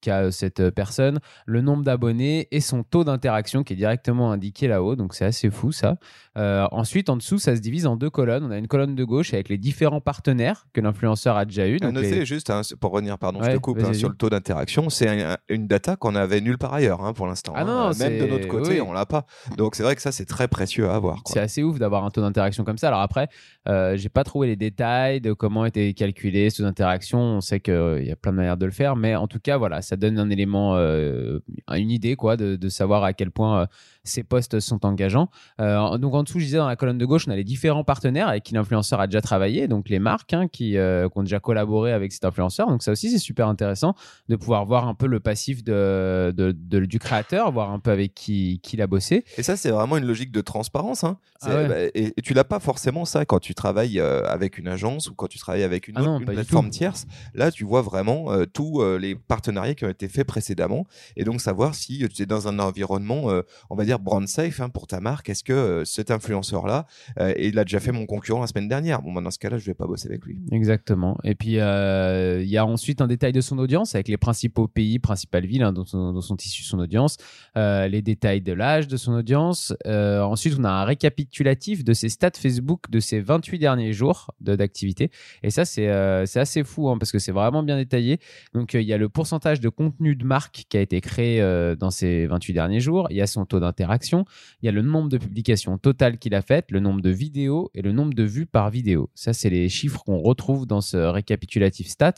qu'a 0.00 0.30
cette 0.30 0.70
personne, 0.70 1.18
le 1.46 1.60
nombre 1.60 1.82
d'abonnés 1.82 2.48
et 2.50 2.60
son 2.60 2.84
taux 2.84 3.04
d'interaction 3.04 3.64
qui 3.64 3.74
est 3.74 3.76
directement 3.76 4.11
indiqué 4.20 4.68
là-haut, 4.68 4.96
donc 4.96 5.14
c'est 5.14 5.24
assez 5.24 5.50
fou 5.50 5.72
ça. 5.72 5.96
Euh, 6.38 6.66
ensuite, 6.72 7.10
en 7.10 7.16
dessous, 7.16 7.38
ça 7.38 7.54
se 7.56 7.60
divise 7.60 7.86
en 7.86 7.96
deux 7.96 8.08
colonnes. 8.08 8.44
On 8.44 8.50
a 8.50 8.56
une 8.56 8.68
colonne 8.68 8.94
de 8.94 9.04
gauche 9.04 9.34
avec 9.34 9.48
les 9.48 9.58
différents 9.58 10.00
partenaires 10.00 10.66
que 10.72 10.80
l'influenceur 10.80 11.36
a 11.36 11.44
déjà 11.44 11.68
eu. 11.68 11.76
Donc 11.76 11.96
juste, 12.24 12.50
hein, 12.50 12.62
pour 12.80 12.92
revenir, 12.92 13.18
pardon, 13.18 13.42
je 13.42 13.50
te 13.50 13.56
coupe, 13.58 13.78
hein, 13.84 13.92
sur 13.92 14.08
le 14.08 14.14
taux 14.14 14.30
d'interaction, 14.30 14.88
c'est 14.90 15.36
une 15.48 15.66
data 15.66 15.96
qu'on 15.96 16.14
avait 16.14 16.40
nulle 16.40 16.58
part 16.58 16.74
ailleurs 16.74 17.04
hein, 17.04 17.12
pour 17.12 17.26
l'instant. 17.26 17.52
Ah 17.56 17.64
non, 17.64 17.90
Même 17.98 18.18
de 18.18 18.26
notre 18.26 18.48
côté, 18.48 18.80
on 18.80 18.92
l'a 18.92 19.06
pas. 19.06 19.26
Donc 19.56 19.74
c'est 19.74 19.82
vrai 19.82 19.96
que 19.96 20.02
ça, 20.02 20.12
c'est 20.12 20.24
très 20.24 20.48
précieux 20.48 20.88
à 20.88 20.94
avoir. 20.94 21.20
C'est 21.26 21.40
assez 21.40 21.62
ouf 21.62 21.78
d'avoir 21.78 22.04
un 22.04 22.10
taux 22.10 22.20
d'interaction 22.20 22.64
comme 22.64 22.78
ça. 22.78 22.88
Alors 22.88 23.00
après, 23.00 23.28
euh, 23.68 23.96
j'ai 23.96 24.08
pas 24.08 24.24
trouvé 24.24 24.46
les 24.48 24.56
détails 24.56 25.20
de 25.20 25.32
comment 25.32 25.64
était 25.64 25.92
calculé 25.94 26.50
ce 26.50 26.58
taux 26.58 26.62
d'interaction. 26.64 27.18
On 27.18 27.40
sait 27.40 27.60
qu'il 27.60 27.74
euh, 27.74 28.02
y 28.02 28.10
a 28.10 28.16
plein 28.16 28.32
de 28.32 28.36
manières 28.36 28.56
de 28.56 28.66
le 28.66 28.72
faire, 28.72 28.96
mais 28.96 29.14
en 29.16 29.26
tout 29.26 29.40
cas, 29.40 29.56
voilà, 29.56 29.82
ça 29.82 29.96
donne 29.96 30.18
un 30.18 30.30
élément, 30.30 30.76
euh, 30.76 31.40
une 31.72 31.90
idée 31.90 32.16
quoi, 32.16 32.36
de, 32.36 32.56
de, 32.56 32.68
savoir 32.68 33.04
à 33.04 33.12
quel 33.12 33.30
point 33.30 33.68
ces 34.04 34.22
postes 34.22 34.60
sont 34.60 34.84
engageants. 34.84 35.28
Euh, 35.60 35.98
donc 35.98 36.14
en 36.14 36.22
dessous, 36.22 36.40
je 36.40 36.44
disais 36.44 36.58
dans 36.58 36.66
la 36.66 36.76
colonne 36.76 36.98
de 36.98 37.06
gauche, 37.06 37.26
on 37.28 37.30
a 37.30 37.36
les 37.36 37.44
différents 37.44 37.84
partenaires 37.84 38.28
avec 38.28 38.42
qui 38.42 38.54
l'influenceur 38.54 39.00
a 39.00 39.06
déjà 39.06 39.20
travaillé, 39.20 39.68
donc 39.68 39.88
les 39.88 39.98
marques 39.98 40.32
hein, 40.32 40.48
qui, 40.48 40.76
euh, 40.76 41.08
qui, 41.08 41.18
ont 41.18 41.22
déjà 41.22 41.40
collaboré 41.40 41.92
avec 41.92 42.12
cet 42.12 42.24
influenceur. 42.24 42.68
Donc 42.68 42.82
ça 42.82 42.92
aussi, 42.92 43.10
c'est 43.10 43.18
super 43.18 43.48
intéressant 43.48 43.94
de 44.28 44.36
pouvoir 44.36 44.66
voir 44.66 44.88
un 44.88 44.94
peu 44.94 45.06
le 45.06 45.20
passif 45.20 45.62
de, 45.62 46.32
de, 46.36 46.80
du 46.80 46.98
créateur, 46.98 47.52
voir 47.52 47.70
un 47.70 47.78
peu 47.78 47.90
avec 47.90 48.14
qui, 48.14 48.60
qui 48.62 48.76
il 48.76 48.82
a 48.82 48.86
bossé. 48.86 49.24
Et 49.36 49.42
ça, 49.42 49.56
c'est 49.56 49.70
vraiment 49.70 49.96
une 49.96 50.06
logique 50.06 50.32
de 50.32 50.40
transparence. 50.40 51.04
Hein. 51.04 51.18
Ah 51.42 51.64
bah, 51.68 51.74
et, 51.94 52.12
tu 52.22 52.34
l'as 52.34 52.44
pas 52.44 52.60
forcément 52.60 53.04
ça 53.04 53.24
quand 53.24 53.38
tu 53.38 53.54
travailles 53.54 54.00
euh, 54.00 54.24
avec 54.26 54.58
une 54.58 54.68
agence 54.68 55.08
ou 55.08 55.14
quand 55.14 55.26
tu 55.26 55.38
travailles 55.38 55.62
avec 55.62 55.88
une, 55.88 55.98
ah 55.98 56.18
plateforme 56.24 56.70
tierce. 56.70 57.06
Là, 57.34 57.50
tu 57.50 57.64
vois 57.64 57.82
vraiment 57.82 58.30
tous 58.52 58.82
les 58.96 59.14
partenariats 59.14 59.74
qui 59.74 59.84
ont 59.84 59.90
été 59.90 60.08
faits 60.08 60.26
précédemment 60.26 60.86
et 61.16 61.24
donc 61.24 61.40
savoir 61.40 61.74
si 61.74 62.06
tu 62.08 62.22
es 62.22 62.26
dans 62.26 62.48
un 62.48 62.58
environnement, 62.58 63.30
on 63.70 63.76
va 63.76 63.84
dire 63.84 63.91
brand 63.98 64.26
safe 64.26 64.60
hein, 64.60 64.68
pour 64.68 64.86
ta 64.86 65.00
marque. 65.00 65.28
Est-ce 65.28 65.44
que 65.44 65.52
euh, 65.52 65.84
cet 65.84 66.10
influenceur-là, 66.10 66.86
euh, 67.18 67.32
il 67.38 67.58
a 67.58 67.64
déjà 67.64 67.80
fait 67.80 67.92
mon 67.92 68.06
concurrent 68.06 68.40
la 68.40 68.46
semaine 68.46 68.68
dernière? 68.68 69.02
Bon, 69.02 69.12
bah, 69.12 69.20
dans 69.20 69.30
ce 69.30 69.38
cas-là, 69.38 69.58
je 69.58 69.66
vais 69.66 69.74
pas 69.74 69.86
bosser 69.86 70.08
avec 70.08 70.24
lui. 70.24 70.38
Exactement. 70.50 71.18
Et 71.24 71.34
puis, 71.34 71.52
il 71.52 72.48
y 72.48 72.56
a 72.56 72.66
ensuite 72.66 73.00
un 73.00 73.06
détail 73.06 73.32
de 73.32 73.40
son 73.40 73.58
audience 73.58 73.94
avec 73.94 74.08
les 74.08 74.16
principaux 74.16 74.68
pays, 74.68 74.98
principales 74.98 75.46
villes 75.46 75.62
hein, 75.62 75.72
dont, 75.72 75.84
dont, 75.92 76.20
sont 76.20 76.36
issues 76.36 76.62
son 76.62 76.78
audience, 76.78 77.16
les 77.56 78.02
détails 78.02 78.40
de 78.40 78.52
l'âge 78.52 78.88
de 78.88 78.96
son 78.96 79.12
audience. 79.12 79.74
ensuite, 79.86 80.54
on 80.58 80.64
a 80.64 80.70
un 80.70 80.84
récapitulatif 80.84 81.84
de 81.84 81.92
ses 81.92 82.08
stats 82.08 82.30
Facebook 82.36 82.90
de 82.90 83.00
ces 83.00 83.20
28 83.20 83.58
derniers 83.58 83.92
jours 83.92 84.30
d'activité. 84.40 85.10
Et 85.42 85.50
ça, 85.50 85.64
c'est 85.64 85.88
assez 85.88 86.64
fou 86.64 86.88
hein, 86.88 86.98
parce 86.98 87.12
que 87.12 87.18
c'est 87.18 87.32
vraiment 87.32 87.62
bien 87.62 87.76
détaillé. 87.76 88.18
Donc, 88.54 88.74
il 88.74 88.82
y 88.82 88.92
a 88.92 88.98
le 88.98 89.08
pourcentage 89.08 89.60
de 89.60 89.68
contenu 89.68 90.16
de 90.16 90.24
marque 90.24 90.64
qui 90.68 90.76
a 90.76 90.80
été 90.80 91.00
créé 91.00 91.40
dans 91.78 91.90
ces 91.90 92.26
28 92.26 92.52
derniers 92.52 92.80
jours. 92.80 93.06
Il 93.10 93.16
y 93.16 93.22
a 93.22 93.26
son 93.26 93.44
taux 93.44 93.60
Il 93.84 94.66
y 94.66 94.68
a 94.68 94.72
le 94.72 94.82
nombre 94.82 95.08
de 95.08 95.18
publications 95.18 95.78
totales 95.78 96.18
qu'il 96.18 96.34
a 96.34 96.42
faites, 96.42 96.70
le 96.70 96.80
nombre 96.80 97.00
de 97.00 97.10
vidéos 97.10 97.70
et 97.74 97.82
le 97.82 97.92
nombre 97.92 98.14
de 98.14 98.22
vues 98.22 98.46
par 98.46 98.70
vidéo. 98.70 99.10
Ça, 99.14 99.32
c'est 99.32 99.50
les 99.50 99.68
chiffres 99.68 100.02
qu'on 100.04 100.18
retrouve 100.18 100.66
dans 100.66 100.80
ce 100.80 100.96
récapitulatif 100.96 101.88
stat. 101.88 102.14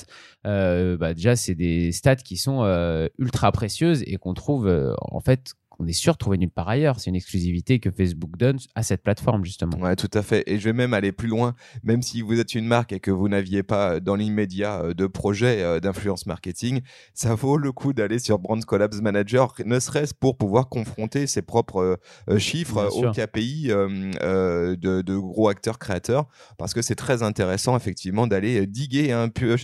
Euh, 0.46 0.96
bah, 0.96 1.14
déjà, 1.14 1.36
c'est 1.36 1.54
des 1.54 1.92
stats 1.92 2.16
qui 2.16 2.36
sont 2.36 2.64
euh, 2.64 3.08
ultra 3.18 3.52
précieuses 3.52 4.02
et 4.06 4.16
qu'on 4.16 4.34
trouve 4.34 4.66
euh, 4.66 4.94
en 5.00 5.20
fait 5.20 5.54
on 5.78 5.86
est 5.86 5.92
sûr 5.92 6.12
de 6.14 6.18
trouver 6.18 6.38
nulle 6.38 6.50
part 6.50 6.68
ailleurs. 6.68 7.00
C'est 7.00 7.10
une 7.10 7.16
exclusivité 7.16 7.78
que 7.80 7.90
Facebook 7.90 8.36
donne 8.36 8.58
à 8.74 8.82
cette 8.82 9.02
plateforme, 9.02 9.44
justement. 9.44 9.76
Ouais, 9.78 9.96
tout 9.96 10.10
à 10.14 10.22
fait. 10.22 10.42
Et 10.46 10.58
je 10.58 10.64
vais 10.64 10.72
même 10.72 10.94
aller 10.94 11.12
plus 11.12 11.28
loin. 11.28 11.54
Même 11.82 12.02
si 12.02 12.22
vous 12.22 12.38
êtes 12.38 12.54
une 12.54 12.66
marque 12.66 12.92
et 12.92 13.00
que 13.00 13.10
vous 13.10 13.28
n'aviez 13.28 13.62
pas 13.62 13.94
euh, 13.94 14.00
dans 14.00 14.14
l'immédiat 14.16 14.80
euh, 14.80 14.94
de 14.94 15.06
projet 15.06 15.62
euh, 15.62 15.80
d'influence 15.80 16.26
marketing, 16.26 16.80
ça 17.12 17.34
vaut 17.34 17.56
le 17.56 17.72
coup 17.72 17.92
d'aller 17.92 18.18
sur 18.18 18.38
Brand 18.38 18.62
Collabs 18.64 19.00
Manager, 19.00 19.54
ne 19.64 19.78
serait-ce 19.78 20.14
pour 20.14 20.36
pouvoir 20.36 20.68
confronter 20.68 21.26
ses 21.26 21.42
propres 21.42 21.98
chiffres 22.38 22.88
au 22.94 23.10
KPI 23.10 23.68
de, 23.68 25.18
gros 25.18 25.48
acteurs 25.48 25.78
créateurs. 25.78 26.26
Parce 26.58 26.74
que 26.74 26.82
c'est 26.82 26.94
très 26.94 27.22
intéressant, 27.22 27.76
effectivement, 27.76 28.26
d'aller 28.26 28.66
diguer 28.66 29.12
un 29.12 29.28
peu, 29.28 29.56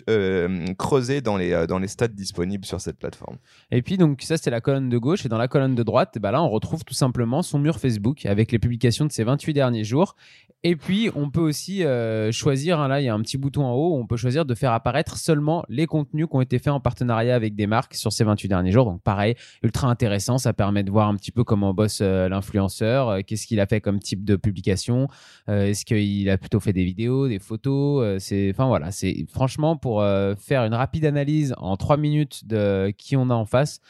creuser 0.79 1.21
dans 1.21 1.37
les, 1.37 1.67
dans 1.67 1.79
les 1.79 1.89
stats 1.89 2.09
disponibles 2.09 2.65
sur 2.65 2.81
cette 2.81 2.99
plateforme. 2.99 3.37
Et 3.71 3.83
puis, 3.83 3.97
donc, 3.97 4.23
ça, 4.23 4.37
c'est 4.37 4.51
la 4.51 4.61
colonne 4.61 4.89
de 4.89 4.99
gauche. 4.99 5.25
Et 5.25 5.29
dans 5.29 5.39
la 5.39 5.49
colonne 5.49 5.75
de 5.75 5.83
droite, 5.83 6.00
bah 6.19 6.31
là, 6.31 6.43
on 6.43 6.49
retrouve 6.49 6.85
tout 6.85 6.95
simplement 6.95 7.43
son 7.43 7.59
mur 7.59 7.79
Facebook 7.79 8.27
avec 8.27 8.53
les 8.53 8.59
publications 8.59 9.05
de 9.05 9.13
ces 9.13 9.25
28 9.25 9.55
derniers 9.55 9.85
jours. 9.85 10.17
Et 10.63 10.77
puis, 10.77 11.11
on 11.15 11.31
peut 11.31 11.41
aussi 11.41 11.85
euh, 11.85 12.31
choisir, 12.33 12.81
hein, 12.81 12.89
là, 12.89 13.01
il 13.01 13.05
y 13.05 13.09
a 13.09 13.15
un 13.15 13.21
petit 13.23 13.39
bouton 13.39 13.65
en 13.65 13.73
haut, 13.73 13.97
on 13.97 14.07
peut 14.07 14.19
choisir 14.19 14.45
de 14.45 14.55
faire 14.55 14.73
apparaître 14.73 15.17
seulement 15.17 15.65
les 15.71 15.87
contenus 15.87 16.27
qui 16.27 16.37
ont 16.37 16.43
été 16.43 16.59
faits 16.59 16.75
en 16.75 16.81
partenariat 16.81 17.35
avec 17.35 17.55
des 17.55 17.67
marques 17.67 17.95
sur 17.95 18.13
ces 18.13 18.25
28 18.25 18.49
derniers 18.49 18.71
jours. 18.71 18.85
Donc, 18.85 19.01
pareil, 19.03 19.37
ultra 19.63 19.89
intéressant, 19.89 20.37
ça 20.37 20.53
permet 20.53 20.83
de 20.83 20.91
voir 20.91 21.09
un 21.09 21.17
petit 21.17 21.33
peu 21.33 21.45
comment 21.45 21.73
bosse 21.73 22.01
euh, 22.03 22.29
l'influenceur, 22.29 23.09
euh, 23.09 23.21
qu'est-ce 23.27 23.47
qu'il 23.47 23.59
a 23.59 23.67
fait 23.67 23.81
comme 23.81 24.01
type 24.01 24.23
de 24.23 24.37
publication, 24.37 25.09
est-ce 25.49 25.85
qu'il 25.87 26.29
a 26.29 26.37
plutôt 26.37 26.61
fait 26.61 26.75
des 26.75 26.85
vidéos, 26.85 27.27
des 27.27 27.39
photos, 27.39 28.19
c'est, 28.23 28.51
enfin 28.51 28.67
voilà, 28.67 28.91
c'est 28.91 29.25
franchement 29.33 29.77
pour 29.77 30.05
faire 30.39 30.65
une 30.65 30.75
rapide 30.75 31.05
analyse 31.05 31.55
en 31.59 31.77
3 31.77 31.97
minutes 31.97 32.47
de 32.47 32.93
qui 32.97 33.17
on 33.17 33.31
a 33.31 33.35
en 33.35 33.47
face 33.47 33.81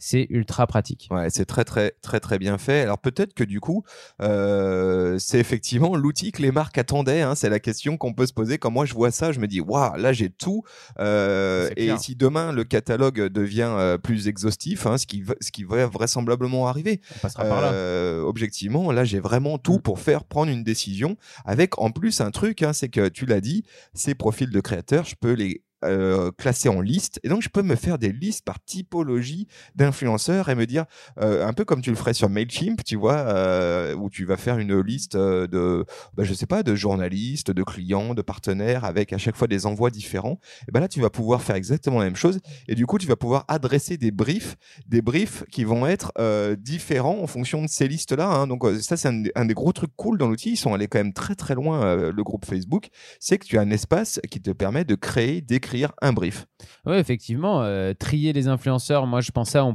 c'est 0.00 0.26
ultra 0.30 0.66
pratique. 0.66 1.08
Ouais, 1.10 1.28
c'est 1.28 1.44
très 1.44 1.64
très 1.64 1.92
très 2.00 2.20
très 2.20 2.38
bien 2.38 2.56
fait. 2.58 2.80
Alors 2.80 2.98
peut-être 2.98 3.34
que 3.34 3.44
du 3.44 3.60
coup, 3.60 3.84
euh, 4.22 5.18
c'est 5.18 5.38
effectivement 5.38 5.94
l'outil 5.94 6.32
que 6.32 6.40
les 6.40 6.50
marques 6.50 6.78
attendaient. 6.78 7.20
Hein. 7.20 7.34
C'est 7.34 7.50
la 7.50 7.60
question 7.60 7.98
qu'on 7.98 8.14
peut 8.14 8.26
se 8.26 8.32
poser. 8.32 8.56
Quand 8.56 8.70
moi 8.70 8.86
je 8.86 8.94
vois 8.94 9.10
ça, 9.10 9.30
je 9.30 9.38
me 9.38 9.46
dis 9.46 9.60
waouh, 9.60 9.96
là 9.96 10.12
j'ai 10.14 10.30
tout. 10.30 10.64
Euh, 10.98 11.68
et 11.76 11.94
si 11.98 12.16
demain 12.16 12.50
le 12.50 12.64
catalogue 12.64 13.28
devient 13.28 13.70
euh, 13.70 13.98
plus 13.98 14.26
exhaustif, 14.26 14.86
hein, 14.86 14.96
ce 14.96 15.06
qui 15.06 15.22
ce 15.40 15.52
qui 15.52 15.64
va 15.64 15.86
vraisemblablement 15.86 16.66
arriver, 16.66 17.02
On 17.16 17.18
passera 17.20 17.44
par 17.44 17.60
là. 17.60 18.22
objectivement, 18.24 18.90
là 18.92 19.04
j'ai 19.04 19.20
vraiment 19.20 19.58
tout 19.58 19.76
mm. 19.76 19.82
pour 19.82 20.00
faire 20.00 20.24
prendre 20.24 20.50
une 20.50 20.64
décision. 20.64 21.16
Avec 21.44 21.78
en 21.78 21.90
plus 21.90 22.22
un 22.22 22.30
truc, 22.30 22.62
hein, 22.62 22.72
c'est 22.72 22.88
que 22.88 23.08
tu 23.08 23.26
l'as 23.26 23.42
dit, 23.42 23.64
ces 23.92 24.14
profils 24.14 24.50
de 24.50 24.60
créateurs, 24.60 25.04
je 25.04 25.14
peux 25.14 25.32
les 25.32 25.62
euh, 25.82 26.30
classé 26.36 26.68
en 26.68 26.82
liste. 26.82 27.20
Et 27.24 27.30
donc, 27.30 27.40
je 27.40 27.48
peux 27.48 27.62
me 27.62 27.74
faire 27.74 27.98
des 27.98 28.12
listes 28.12 28.44
par 28.44 28.62
typologie 28.62 29.48
d'influenceurs 29.74 30.50
et 30.50 30.54
me 30.54 30.66
dire, 30.66 30.84
euh, 31.20 31.46
un 31.46 31.54
peu 31.54 31.64
comme 31.64 31.80
tu 31.80 31.88
le 31.88 31.96
ferais 31.96 32.12
sur 32.12 32.28
Mailchimp, 32.28 32.84
tu 32.84 32.96
vois, 32.96 33.16
euh, 33.16 33.94
où 33.94 34.10
tu 34.10 34.26
vas 34.26 34.36
faire 34.36 34.58
une 34.58 34.78
liste 34.80 35.16
de, 35.16 35.86
bah, 36.14 36.24
je 36.24 36.34
sais 36.34 36.44
pas, 36.44 36.62
de 36.62 36.74
journalistes, 36.74 37.50
de 37.50 37.62
clients, 37.62 38.12
de 38.14 38.20
partenaires, 38.20 38.84
avec 38.84 39.14
à 39.14 39.18
chaque 39.18 39.36
fois 39.36 39.48
des 39.48 39.64
envois 39.64 39.90
différents. 39.90 40.38
Et 40.68 40.72
ben 40.72 40.80
là, 40.80 40.88
tu 40.88 41.00
vas 41.00 41.08
pouvoir 41.08 41.40
faire 41.40 41.56
exactement 41.56 41.98
la 41.98 42.04
même 42.04 42.16
chose. 42.16 42.40
Et 42.68 42.74
du 42.74 42.84
coup, 42.84 42.98
tu 42.98 43.06
vas 43.06 43.16
pouvoir 43.16 43.46
adresser 43.48 43.96
des 43.96 44.10
briefs, 44.10 44.56
des 44.86 45.00
briefs 45.00 45.44
qui 45.50 45.64
vont 45.64 45.86
être 45.86 46.12
différents 46.56 47.22
en 47.22 47.26
fonction 47.26 47.62
de 47.62 47.68
ces 47.68 47.88
listes-là. 47.88 48.26
Hein. 48.26 48.46
Donc, 48.46 48.66
ça, 48.82 48.98
c'est 48.98 49.08
un, 49.08 49.22
un, 49.34 49.46
des 49.46 49.54
gros 49.54 49.72
trucs 49.72 49.96
cool 49.96 50.18
dans 50.18 50.28
l'outil. 50.28 50.50
Ils 50.50 50.56
sont 50.56 50.74
allés 50.74 50.88
quand 50.88 50.98
même 50.98 51.14
très 51.14 51.34
très 51.34 51.54
loin, 51.54 52.10
le 52.10 52.22
groupe 52.22 52.44
Facebook. 52.44 52.88
C'est 53.18 53.38
que 53.38 53.46
tu 53.46 53.56
as 53.56 53.62
un 53.62 53.70
espace 53.70 54.20
qui 54.30 54.42
te 54.42 54.50
permet 54.50 54.84
de 54.84 54.94
créer, 54.94 55.40
d'écrire 55.40 55.69
un 56.00 56.12
brief. 56.12 56.46
Oui, 56.86 56.96
effectivement, 56.96 57.62
euh, 57.62 57.92
trier 57.94 58.32
les 58.32 58.48
influenceurs, 58.48 59.06
moi 59.06 59.20
je 59.20 59.30
pensais 59.30 59.58
qu'on 59.58 59.74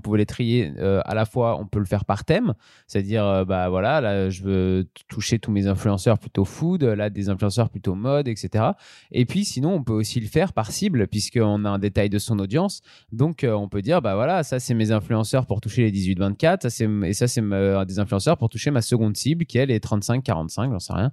pouvait 0.00 0.18
les, 0.18 0.26
trier 0.26 0.72
euh, 0.78 1.00
à 1.04 1.14
la 1.14 1.24
fois, 1.24 1.58
on 1.58 1.66
peut 1.66 1.78
le 1.78 1.84
faire 1.84 2.04
par 2.04 2.24
thème, 2.24 2.54
c'est-à-dire, 2.86 3.24
euh, 3.24 3.44
bah 3.44 3.68
voilà, 3.68 4.00
là 4.00 4.30
je 4.30 4.42
veux 4.42 4.88
toucher 5.08 5.38
tous 5.38 5.50
mes 5.50 5.66
influenceurs 5.66 6.18
plutôt 6.18 6.44
food, 6.44 6.82
là 6.84 7.10
des 7.10 7.28
influenceurs 7.28 7.70
plutôt 7.70 7.94
mode, 7.94 8.28
etc. 8.28 8.64
Et 9.10 9.24
puis 9.24 9.44
sinon, 9.44 9.74
on 9.74 9.82
peut 9.82 9.92
aussi 9.92 10.20
le 10.20 10.28
faire 10.28 10.52
par 10.52 10.70
cible, 10.70 11.06
puisqu'on 11.06 11.64
a 11.64 11.70
un 11.70 11.78
détail 11.78 12.08
de 12.08 12.18
son 12.18 12.38
audience. 12.38 12.82
Donc 13.12 13.46
on 13.48 13.68
peut 13.68 13.82
dire, 13.82 14.02
bah 14.02 14.14
voilà, 14.14 14.42
ça 14.42 14.60
c'est 14.60 14.74
mes 14.74 14.90
influenceurs 14.90 15.46
pour 15.46 15.60
toucher 15.60 15.90
les 15.90 15.92
18-24, 15.92 17.06
et 17.06 17.12
ça 17.12 17.28
c'est 17.28 17.42
des 17.86 17.98
influenceurs 17.98 18.36
pour 18.38 18.48
toucher 18.48 18.70
ma 18.70 18.82
seconde 18.82 19.16
cible 19.16 19.44
qui 19.44 19.58
elle 19.58 19.70
est 19.70 19.84
35-45, 19.84 20.70
j'en 20.70 20.78
sais 20.78 20.92
rien 20.92 21.12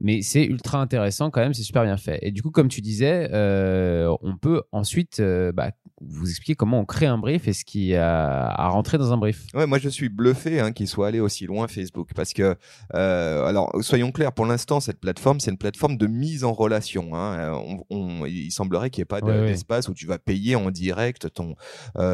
mais 0.00 0.22
c'est 0.22 0.44
ultra 0.44 0.80
intéressant 0.80 1.30
quand 1.30 1.40
même, 1.40 1.54
c'est 1.54 1.62
super 1.62 1.82
bien 1.82 1.96
fait. 1.96 2.18
Et 2.22 2.30
du 2.30 2.42
coup, 2.42 2.50
comme 2.50 2.68
tu 2.68 2.80
disais, 2.80 3.28
euh, 3.32 4.14
on 4.22 4.36
peut 4.36 4.62
ensuite 4.70 5.18
euh, 5.18 5.50
bah, 5.50 5.72
vous 6.00 6.28
expliquer 6.28 6.54
comment 6.54 6.78
on 6.78 6.84
crée 6.84 7.06
un 7.06 7.18
brief 7.18 7.48
et 7.48 7.52
ce 7.52 7.64
qui 7.64 7.96
a 7.96 8.46
à 8.48 8.68
rentrer 8.68 8.98
dans 8.98 9.12
un 9.12 9.16
brief. 9.16 9.46
Ouais, 9.54 9.66
moi 9.66 9.78
je 9.78 9.88
suis 9.88 10.08
bluffé 10.08 10.60
hein, 10.60 10.70
qu'il 10.70 10.86
soit 10.86 11.08
allé 11.08 11.18
aussi 11.18 11.46
loin 11.46 11.66
Facebook 11.66 12.10
parce 12.14 12.32
que, 12.32 12.54
euh, 12.94 13.44
alors 13.44 13.72
soyons 13.80 14.12
clairs, 14.12 14.32
pour 14.32 14.46
l'instant 14.46 14.78
cette 14.78 15.00
plateforme 15.00 15.40
c'est 15.40 15.50
une 15.50 15.58
plateforme 15.58 15.96
de 15.96 16.06
mise 16.06 16.44
en 16.44 16.52
relation. 16.52 17.16
Hein. 17.16 17.60
On, 17.90 18.24
il 18.26 18.52
semblerait 18.52 18.90
qu'il 18.90 19.00
n'y 19.00 19.02
ait 19.02 19.20
pas 19.20 19.20
d'espace 19.20 19.88
où 19.88 19.94
tu 19.94 20.06
vas 20.06 20.18
payer 20.18 20.54
en 20.54 20.70
direct 20.70 21.32
ton 21.34 21.56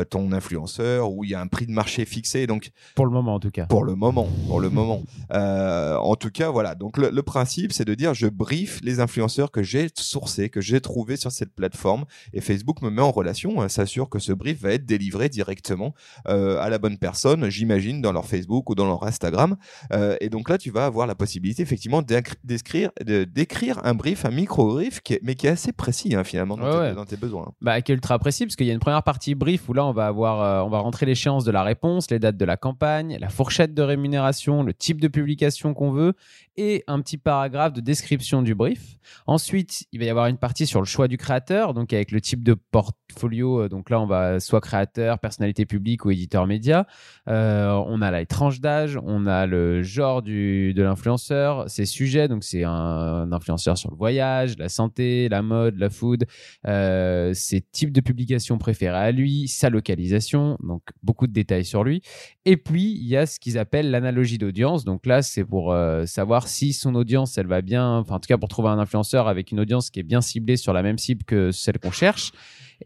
ton 0.08 0.32
influenceur 0.32 1.12
où 1.12 1.24
il 1.24 1.30
y 1.30 1.34
a 1.34 1.40
un 1.40 1.46
prix 1.46 1.66
de 1.66 1.72
marché 1.72 2.06
fixé. 2.06 2.46
Donc 2.46 2.70
pour 2.94 3.04
le 3.04 3.12
moment 3.12 3.34
en 3.34 3.40
tout 3.40 3.50
cas. 3.50 3.66
Pour 3.66 3.84
le 3.84 3.94
moment, 3.94 4.28
pour 4.48 4.60
le 4.60 4.70
moment. 4.70 5.02
en 5.30 6.16
tout 6.16 6.30
cas, 6.30 6.50
voilà. 6.50 6.74
Donc 6.74 6.96
le, 6.96 7.10
le 7.10 7.22
principe 7.22 7.73
c'est 7.74 7.84
de 7.84 7.94
dire 7.94 8.14
je 8.14 8.26
brief 8.26 8.80
les 8.82 9.00
influenceurs 9.00 9.50
que 9.50 9.62
j'ai 9.62 9.88
sourcés, 9.94 10.48
que 10.48 10.60
j'ai 10.60 10.80
trouvés 10.80 11.16
sur 11.16 11.32
cette 11.32 11.52
plateforme 11.54 12.04
et 12.32 12.40
Facebook 12.40 12.82
me 12.82 12.90
met 12.90 13.02
en 13.02 13.10
relation, 13.10 13.60
hein, 13.60 13.68
s'assure 13.68 14.08
que 14.08 14.18
ce 14.18 14.32
brief 14.32 14.60
va 14.60 14.72
être 14.72 14.86
délivré 14.86 15.28
directement 15.28 15.94
euh, 16.28 16.58
à 16.60 16.68
la 16.68 16.78
bonne 16.78 16.98
personne, 16.98 17.48
j'imagine, 17.50 18.00
dans 18.00 18.12
leur 18.12 18.26
Facebook 18.26 18.70
ou 18.70 18.74
dans 18.74 18.86
leur 18.86 19.02
Instagram. 19.04 19.56
Euh, 19.92 20.16
et 20.20 20.28
donc 20.28 20.48
là, 20.48 20.58
tu 20.58 20.70
vas 20.70 20.86
avoir 20.86 21.06
la 21.06 21.14
possibilité 21.14 21.62
effectivement 21.62 22.02
d'écrire, 22.02 22.90
d'écrire 23.04 23.80
un 23.84 23.94
brief, 23.94 24.24
un 24.24 24.30
micro-brief, 24.30 25.00
mais 25.22 25.34
qui 25.34 25.46
est 25.46 25.50
assez 25.50 25.72
précis 25.72 26.14
hein, 26.14 26.24
finalement 26.24 26.56
dans, 26.56 27.04
tes, 27.04 27.16
besoins. 27.16 27.52
Bah, 27.60 27.80
qui 27.82 27.92
est 27.92 27.94
ultra 27.94 28.18
précis 28.18 28.46
parce 28.46 28.56
qu'il 28.56 28.66
y 28.66 28.70
a 28.70 28.72
une 28.72 28.80
première 28.80 29.02
partie 29.02 29.34
brief 29.34 29.68
où 29.68 29.72
là, 29.72 29.84
on 29.84 29.92
va 29.92 30.06
avoir, 30.06 30.42
euh, 30.42 30.66
on 30.66 30.70
va 30.70 30.78
rentrer 30.78 31.06
l'échéance 31.06 31.44
de 31.44 31.50
la 31.50 31.62
réponse, 31.62 32.10
les 32.10 32.18
dates 32.18 32.36
de 32.36 32.44
la 32.44 32.56
campagne, 32.56 33.16
la 33.20 33.28
fourchette 33.28 33.74
de 33.74 33.82
rémunération, 33.82 34.62
le 34.62 34.72
type 34.72 35.00
de 35.00 35.08
publication 35.08 35.74
qu'on 35.74 35.90
veut 35.90 36.14
et 36.56 36.84
un 36.86 37.00
petit 37.00 37.18
paragraphe 37.18 37.72
de 37.72 37.80
description 37.80 38.42
du 38.42 38.54
brief. 38.54 38.98
Ensuite, 39.26 39.86
il 39.92 40.00
va 40.00 40.06
y 40.06 40.10
avoir 40.10 40.26
une 40.26 40.38
partie 40.38 40.66
sur 40.66 40.80
le 40.80 40.86
choix 40.86 41.08
du 41.08 41.16
créateur, 41.16 41.74
donc 41.74 41.92
avec 41.92 42.10
le 42.10 42.20
type 42.20 42.44
de 42.44 42.54
portfolio. 42.54 43.62
Euh, 43.62 43.68
donc 43.68 43.90
là, 43.90 44.00
on 44.00 44.06
va 44.06 44.40
soit 44.40 44.60
créateur, 44.60 45.18
personnalité 45.18 45.66
publique 45.66 46.04
ou 46.04 46.10
éditeur 46.10 46.46
média. 46.46 46.86
Euh, 47.28 47.70
on 47.86 48.02
a 48.02 48.10
la 48.10 48.24
tranche 48.26 48.60
d'âge, 48.60 48.98
on 49.02 49.26
a 49.26 49.46
le 49.46 49.82
genre 49.82 50.22
du, 50.22 50.74
de 50.74 50.82
l'influenceur, 50.82 51.68
ses 51.68 51.86
sujets. 51.86 52.28
Donc 52.28 52.44
c'est 52.44 52.64
un, 52.64 53.30
influenceur 53.32 53.76
sur 53.76 53.90
le 53.90 53.96
voyage, 53.96 54.56
la 54.58 54.68
santé, 54.68 55.28
la 55.28 55.42
mode, 55.42 55.76
la 55.78 55.90
food. 55.90 56.24
Euh, 56.66 57.32
ses 57.34 57.60
types 57.60 57.92
de 57.92 58.00
publications 58.00 58.58
préférées 58.58 58.96
à 58.96 59.12
lui, 59.12 59.48
sa 59.48 59.70
localisation. 59.70 60.56
Donc 60.62 60.82
beaucoup 61.02 61.26
de 61.26 61.32
détails 61.32 61.64
sur 61.64 61.84
lui. 61.84 62.02
Et 62.44 62.56
puis 62.56 62.92
il 62.92 63.06
y 63.06 63.16
a 63.16 63.26
ce 63.26 63.40
qu'ils 63.40 63.58
appellent 63.58 63.90
l'analogie 63.90 64.38
d'audience. 64.38 64.84
Donc 64.84 65.06
là, 65.06 65.22
c'est 65.22 65.44
pour 65.44 65.74
savoir 66.06 66.43
si 66.48 66.72
son 66.72 66.94
audience, 66.94 67.38
elle 67.38 67.46
va 67.46 67.60
bien, 67.60 67.98
enfin 67.98 68.16
en 68.16 68.20
tout 68.20 68.28
cas 68.28 68.38
pour 68.38 68.48
trouver 68.48 68.68
un 68.68 68.78
influenceur 68.78 69.28
avec 69.28 69.52
une 69.52 69.60
audience 69.60 69.90
qui 69.90 70.00
est 70.00 70.04
bien 70.04 70.20
ciblée 70.20 70.56
sur 70.56 70.72
la 70.72 70.82
même 70.82 70.98
cible 70.98 71.24
que 71.24 71.50
celle 71.52 71.78
qu'on 71.78 71.90
cherche. 71.90 72.32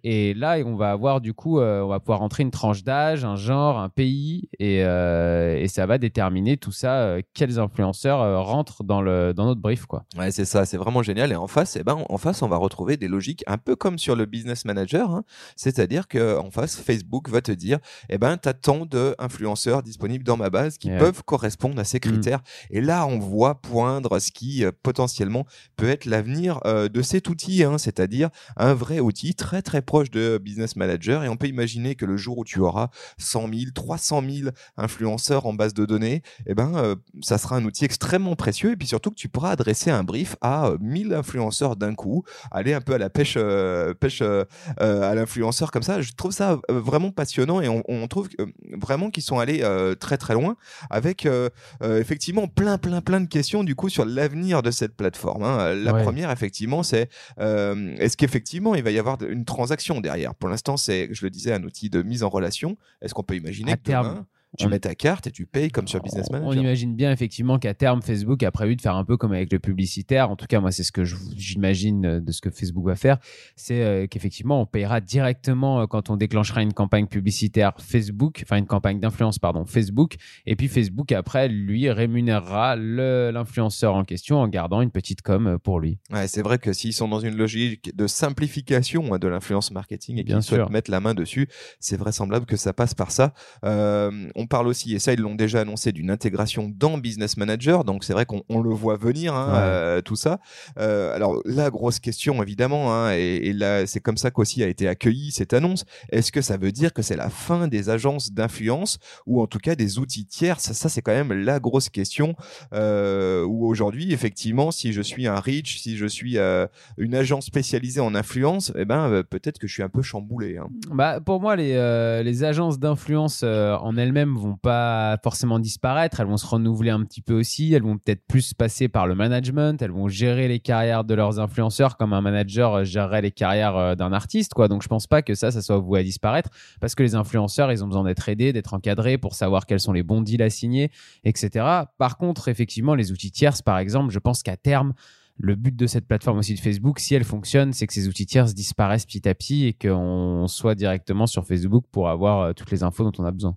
Et 0.04 0.34
là, 0.34 0.58
on 0.64 0.76
va 0.76 0.90
avoir 0.90 1.20
du 1.20 1.34
coup, 1.34 1.58
euh, 1.60 1.82
on 1.82 1.88
va 1.88 2.00
pouvoir 2.00 2.20
rentrer 2.20 2.42
une 2.42 2.50
tranche 2.50 2.84
d'âge, 2.84 3.24
un 3.24 3.36
genre, 3.36 3.78
un 3.78 3.88
pays, 3.88 4.48
et, 4.58 4.84
euh, 4.84 5.56
et 5.58 5.68
ça 5.68 5.86
va 5.86 5.98
déterminer 5.98 6.56
tout 6.56 6.72
ça, 6.72 7.00
euh, 7.02 7.22
quels 7.34 7.58
influenceurs 7.58 8.44
rentrent 8.44 8.84
dans, 8.84 9.00
le, 9.02 9.32
dans 9.34 9.46
notre 9.46 9.60
brief. 9.60 9.86
Quoi. 9.86 10.04
Ouais, 10.16 10.30
c'est 10.30 10.44
ça, 10.44 10.64
c'est 10.66 10.76
vraiment 10.76 11.02
génial. 11.02 11.32
Et 11.32 11.36
en 11.36 11.46
face, 11.46 11.76
eh 11.76 11.84
ben, 11.84 11.98
en 12.08 12.18
face, 12.18 12.42
on 12.42 12.48
va 12.48 12.56
retrouver 12.56 12.96
des 12.96 13.08
logiques 13.08 13.44
un 13.46 13.58
peu 13.58 13.76
comme 13.76 13.98
sur 13.98 14.14
le 14.16 14.26
business 14.26 14.64
manager. 14.64 15.10
hein. 15.10 15.24
C'est-à-dire 15.56 16.06
qu'en 16.08 16.50
face, 16.50 16.76
Facebook 16.76 17.28
va 17.28 17.40
te 17.40 17.52
dire, 17.52 17.78
eh 18.08 18.18
ben, 18.18 18.36
tu 18.36 18.48
as 18.48 18.54
tant 18.54 18.86
d'influenceurs 18.86 19.82
disponibles 19.82 20.24
dans 20.24 20.36
ma 20.36 20.50
base 20.50 20.78
qui 20.78 20.88
Ouais. 20.90 20.98
peuvent 20.98 21.22
correspondre 21.24 21.78
à 21.78 21.84
ces 21.84 22.00
critères. 22.00 22.40
Et 22.70 22.80
là, 22.80 23.06
on 23.06 23.18
voit 23.18 23.60
poindre 23.60 24.18
ce 24.20 24.30
qui 24.30 24.64
potentiellement 24.82 25.44
peut 25.76 25.88
être 25.88 26.04
l'avenir 26.06 26.60
de 26.64 27.02
cet 27.02 27.28
outil, 27.28 27.62
hein, 27.64 27.78
c'est-à-dire 27.78 28.30
un 28.56 28.74
vrai 28.74 29.00
outil 29.00 29.34
très 29.34 29.60
très 29.62 29.77
proche 29.82 30.10
de 30.10 30.38
Business 30.38 30.76
Manager. 30.76 31.24
Et 31.24 31.28
on 31.28 31.36
peut 31.36 31.46
imaginer 31.48 31.94
que 31.94 32.04
le 32.06 32.16
jour 32.16 32.38
où 32.38 32.44
tu 32.44 32.60
auras 32.60 32.88
100 33.18 33.48
000, 33.52 33.70
300 33.74 34.22
000 34.28 34.50
influenceurs 34.76 35.46
en 35.46 35.52
base 35.54 35.74
de 35.74 35.84
données, 35.86 36.22
eh 36.46 36.54
ben, 36.54 36.72
euh, 36.76 36.94
ça 37.20 37.38
sera 37.38 37.56
un 37.56 37.64
outil 37.64 37.84
extrêmement 37.84 38.36
précieux. 38.36 38.72
Et 38.72 38.76
puis 38.76 38.88
surtout 38.88 39.10
que 39.10 39.16
tu 39.16 39.28
pourras 39.28 39.50
adresser 39.50 39.90
un 39.90 40.04
brief 40.04 40.36
à 40.40 40.68
euh, 40.68 40.78
1000 40.80 41.12
influenceurs 41.14 41.76
d'un 41.76 41.94
coup, 41.94 42.24
aller 42.50 42.74
un 42.74 42.80
peu 42.80 42.94
à 42.94 42.98
la 42.98 43.10
pêche, 43.10 43.34
euh, 43.36 43.94
pêche 43.94 44.20
euh, 44.22 44.44
euh, 44.80 45.10
à 45.10 45.14
l'influenceur 45.14 45.70
comme 45.70 45.82
ça. 45.82 46.00
Je 46.00 46.12
trouve 46.12 46.32
ça 46.32 46.60
euh, 46.70 46.80
vraiment 46.80 47.10
passionnant 47.10 47.60
et 47.60 47.68
on, 47.68 47.82
on 47.88 48.06
trouve 48.08 48.28
euh, 48.40 48.46
vraiment 48.80 49.10
qu'ils 49.10 49.22
sont 49.22 49.38
allés 49.38 49.60
euh, 49.62 49.94
très 49.94 50.16
très 50.16 50.34
loin 50.34 50.56
avec 50.90 51.26
euh, 51.26 51.48
euh, 51.82 52.00
effectivement 52.00 52.46
plein 52.48 52.78
plein 52.78 53.00
plein 53.00 53.20
de 53.20 53.26
questions 53.28 53.64
du 53.64 53.74
coup 53.74 53.88
sur 53.88 54.04
l'avenir 54.04 54.62
de 54.62 54.70
cette 54.70 54.96
plateforme. 54.96 55.42
hein. 55.42 55.74
La 55.74 55.92
Ouais. 55.92 56.02
première 56.02 56.30
effectivement 56.30 56.82
c'est 56.82 57.08
euh, 57.40 57.94
est-ce 57.98 58.16
qu'effectivement 58.16 58.74
il 58.74 58.82
va 58.82 58.90
y 58.90 58.98
avoir 58.98 59.16
une 59.22 59.44
transaction 59.68 60.00
derrière 60.00 60.34
Pour 60.34 60.48
l'instant 60.48 60.76
c'est, 60.76 61.08
je 61.12 61.24
le 61.24 61.30
disais, 61.30 61.52
un 61.52 61.62
outil 61.62 61.90
de 61.90 62.02
mise 62.02 62.22
en 62.22 62.28
relation. 62.28 62.76
Est-ce 63.02 63.12
qu'on 63.12 63.22
peut 63.22 63.36
imaginer 63.36 63.72
À 63.72 63.76
que 63.76 63.90
demain, 63.90 64.26
tu 64.56 64.66
on- 64.66 64.68
mets 64.70 64.78
ta 64.80 64.94
carte 64.94 65.26
et 65.26 65.30
tu 65.30 65.44
payes 65.46 65.70
comme 65.70 65.86
sur 65.88 66.00
Business 66.02 66.26
On- 66.30 66.32
Manager 66.34 66.50
On 66.56 66.60
imagine 66.60 66.94
bien 66.96 67.12
effectivement 67.12 67.58
qu'à 67.58 67.74
terme, 67.74 68.00
Facebook 68.02 68.42
a 68.42 68.50
prévu 68.50 68.76
de 68.76 68.80
faire 68.80 68.96
un 68.96 69.04
peu 69.04 69.16
comme 69.16 69.32
avec 69.32 69.52
le 69.52 69.58
publicitaire. 69.58 70.30
En 70.30 70.36
tout 70.36 70.46
cas, 70.46 70.60
moi, 70.60 70.72
c'est 70.72 70.84
ce 70.84 70.92
que 70.92 71.04
j'imagine 71.04 72.06
euh, 72.06 72.20
de 72.20 72.32
ce 72.32 72.40
que 72.40 72.50
Facebook 72.50 72.86
va 72.86 72.96
faire. 72.96 73.18
C'est 73.56 73.82
euh, 73.82 74.06
qu'effectivement, 74.06 74.60
on 74.62 74.66
payera 74.66 75.00
directement 75.00 75.82
euh, 75.82 75.86
quand 75.86 76.10
on 76.10 76.16
déclenchera 76.16 76.62
une 76.62 76.72
campagne 76.72 77.06
publicitaire 77.06 77.72
Facebook, 77.78 78.40
enfin 78.44 78.56
une 78.56 78.66
campagne 78.66 79.00
d'influence, 79.00 79.38
pardon, 79.38 79.64
Facebook. 79.66 80.16
Et 80.46 80.56
puis 80.56 80.68
Facebook, 80.68 81.12
après, 81.12 81.48
lui, 81.48 81.90
rémunérera 81.90 82.76
l'influenceur 82.76 83.94
en 83.94 84.04
question 84.04 84.38
en 84.38 84.48
gardant 84.48 84.80
une 84.80 84.90
petite 84.90 85.22
com 85.22 85.58
pour 85.62 85.80
lui. 85.80 85.98
Ouais, 86.10 86.28
c'est 86.28 86.42
vrai 86.42 86.58
que 86.58 86.72
s'ils 86.72 86.92
sont 86.94 87.08
dans 87.08 87.20
une 87.20 87.36
logique 87.36 87.94
de 87.96 88.06
simplification 88.06 89.12
hein, 89.14 89.18
de 89.18 89.28
l'influence 89.28 89.70
marketing 89.70 90.18
et 90.18 90.22
Bien 90.24 90.36
qu'ils 90.36 90.42
souhaitent 90.44 90.60
sûr. 90.60 90.70
mettre 90.70 90.90
la 90.90 91.00
main 91.00 91.14
dessus, 91.14 91.48
c'est 91.80 91.96
vraisemblable 91.96 92.46
que 92.46 92.56
ça 92.56 92.72
passe 92.72 92.94
par 92.94 93.10
ça. 93.10 93.34
Euh, 93.64 94.28
on 94.38 94.46
parle 94.46 94.68
aussi, 94.68 94.94
et 94.94 94.98
ça 94.98 95.12
ils 95.12 95.20
l'ont 95.20 95.34
déjà 95.34 95.60
annoncé, 95.60 95.92
d'une 95.92 96.10
intégration 96.10 96.72
dans 96.74 96.96
Business 96.96 97.36
Manager, 97.36 97.84
donc 97.84 98.04
c'est 98.04 98.12
vrai 98.12 98.24
qu'on 98.24 98.42
on 98.48 98.60
le 98.60 98.70
voit 98.70 98.96
venir, 98.96 99.34
hein, 99.34 99.48
Ouais. 99.52 99.58
euh, 99.60 100.00
tout 100.00 100.16
ça. 100.16 100.38
Euh, 100.78 101.14
alors 101.14 101.40
la 101.44 101.70
grosse 101.70 101.98
question 101.98 102.42
évidemment, 102.42 102.94
hein, 102.94 103.12
et, 103.14 103.48
et 103.48 103.52
là 103.52 103.86
c'est 103.86 104.00
comme 104.00 104.16
ça 104.16 104.30
qu'aussi 104.30 104.62
a 104.62 104.68
été 104.68 104.86
accueillie 104.88 105.30
cette 105.32 105.52
annonce, 105.52 105.84
est-ce 106.12 106.30
que 106.32 106.40
ça 106.40 106.56
veut 106.56 106.72
dire 106.72 106.92
que 106.92 107.02
c'est 107.02 107.16
la 107.16 107.28
fin 107.30 107.68
des 107.68 107.90
agences 107.90 108.32
d'influence 108.32 108.98
ou 109.26 109.42
en 109.42 109.46
tout 109.46 109.58
cas 109.58 109.74
des 109.74 109.98
outils 109.98 110.24
tiers? 110.26 110.60
Ça, 110.60 110.72
ça, 110.74 110.88
c'est 110.88 111.02
quand 111.02 111.12
même 111.12 111.32
la 111.32 111.58
grosse 111.60 111.88
question 111.88 112.34
euh, 112.72 113.44
où 113.44 113.66
aujourd'hui 113.66 114.12
effectivement 114.12 114.70
si 114.70 114.92
je 114.92 115.02
suis 115.02 115.26
un 115.26 115.40
reach, 115.40 115.80
si 115.80 115.96
je 115.96 116.06
suis 116.06 116.38
euh, 116.38 116.66
une 116.96 117.14
agence 117.14 117.46
spécialisée 117.46 118.00
en 118.00 118.14
influence, 118.14 118.72
eh 118.76 118.84
ben 118.84 119.22
peut-être 119.28 119.58
que 119.58 119.66
je 119.66 119.72
suis 119.72 119.82
un 119.82 119.88
peu 119.88 120.02
chamboulé. 120.02 120.58
hein. 120.58 120.68
Bah, 120.92 121.20
pour 121.20 121.40
moi, 121.40 121.56
les, 121.56 122.22
les 122.24 122.44
agences 122.44 122.78
d'influence 122.78 123.42
en 123.42 123.96
elles-mêmes 123.96 124.27
vont 124.36 124.56
pas 124.56 125.18
forcément 125.22 125.58
disparaître. 125.58 126.20
Elles 126.20 126.26
vont 126.26 126.36
se 126.36 126.46
renouveler 126.46 126.90
un 126.90 127.04
petit 127.04 127.20
peu 127.20 127.34
aussi. 127.38 127.72
Elles 127.72 127.82
vont 127.82 127.98
peut-être 127.98 128.26
plus 128.26 128.54
passer 128.54 128.88
par 128.88 129.06
le 129.06 129.14
management. 129.14 129.80
Elles 129.80 129.90
vont 129.90 130.08
gérer 130.08 130.48
les 130.48 130.60
carrières 130.60 131.04
de 131.04 131.14
leurs 131.14 131.40
influenceurs 131.40 131.96
comme 131.96 132.12
un 132.12 132.20
manager 132.20 132.74
euh, 132.74 132.84
gérerait 132.84 133.22
les 133.22 133.30
carrières 133.30 133.76
euh, 133.76 133.94
d'un 133.94 134.12
artiste. 134.12 134.54
Quoi. 134.54 134.68
Donc, 134.68 134.82
je 134.82 134.88
pense 134.88 135.06
pas 135.06 135.22
que 135.22 135.34
ça, 135.34 135.50
ça 135.50 135.62
soit 135.62 135.78
voué 135.78 136.00
à 136.00 136.02
disparaître 136.02 136.50
parce 136.80 136.94
que 136.94 137.02
les 137.02 137.14
influenceurs, 137.14 137.70
ils 137.72 137.84
ont 137.84 137.86
besoin 137.86 138.04
d'être 138.04 138.28
aidés, 138.28 138.52
d'être 138.52 138.74
encadrés 138.74 139.18
pour 139.18 139.34
savoir 139.34 139.66
quels 139.66 139.80
sont 139.80 139.92
les 139.92 140.02
bons 140.02 140.22
deals 140.22 140.42
à 140.42 140.50
signer, 140.50 140.90
etc. 141.24 141.64
Par 141.98 142.18
contre, 142.18 142.48
effectivement, 142.48 142.94
les 142.94 143.12
outils 143.12 143.30
tierces, 143.30 143.62
par 143.62 143.78
exemple, 143.78 144.12
je 144.12 144.18
pense 144.18 144.42
qu'à 144.42 144.56
terme, 144.56 144.94
le 145.38 145.54
but 145.54 145.74
de 145.74 145.86
cette 145.86 146.06
plateforme 146.06 146.38
aussi 146.38 146.54
de 146.54 146.60
Facebook, 146.60 146.98
si 146.98 147.14
elle 147.14 147.24
fonctionne, 147.24 147.72
c'est 147.72 147.86
que 147.86 147.92
ces 147.92 148.08
outils 148.08 148.26
tiers 148.26 148.46
disparaissent 148.46 149.06
petit 149.06 149.28
à 149.28 149.34
petit 149.34 149.66
et 149.66 149.72
qu'on 149.72 150.46
soit 150.48 150.74
directement 150.74 151.26
sur 151.26 151.46
Facebook 151.46 151.84
pour 151.92 152.08
avoir 152.08 152.40
euh, 152.40 152.52
toutes 152.52 152.70
les 152.70 152.82
infos 152.82 153.04
dont 153.04 153.12
on 153.18 153.24
a 153.24 153.30
besoin. 153.30 153.56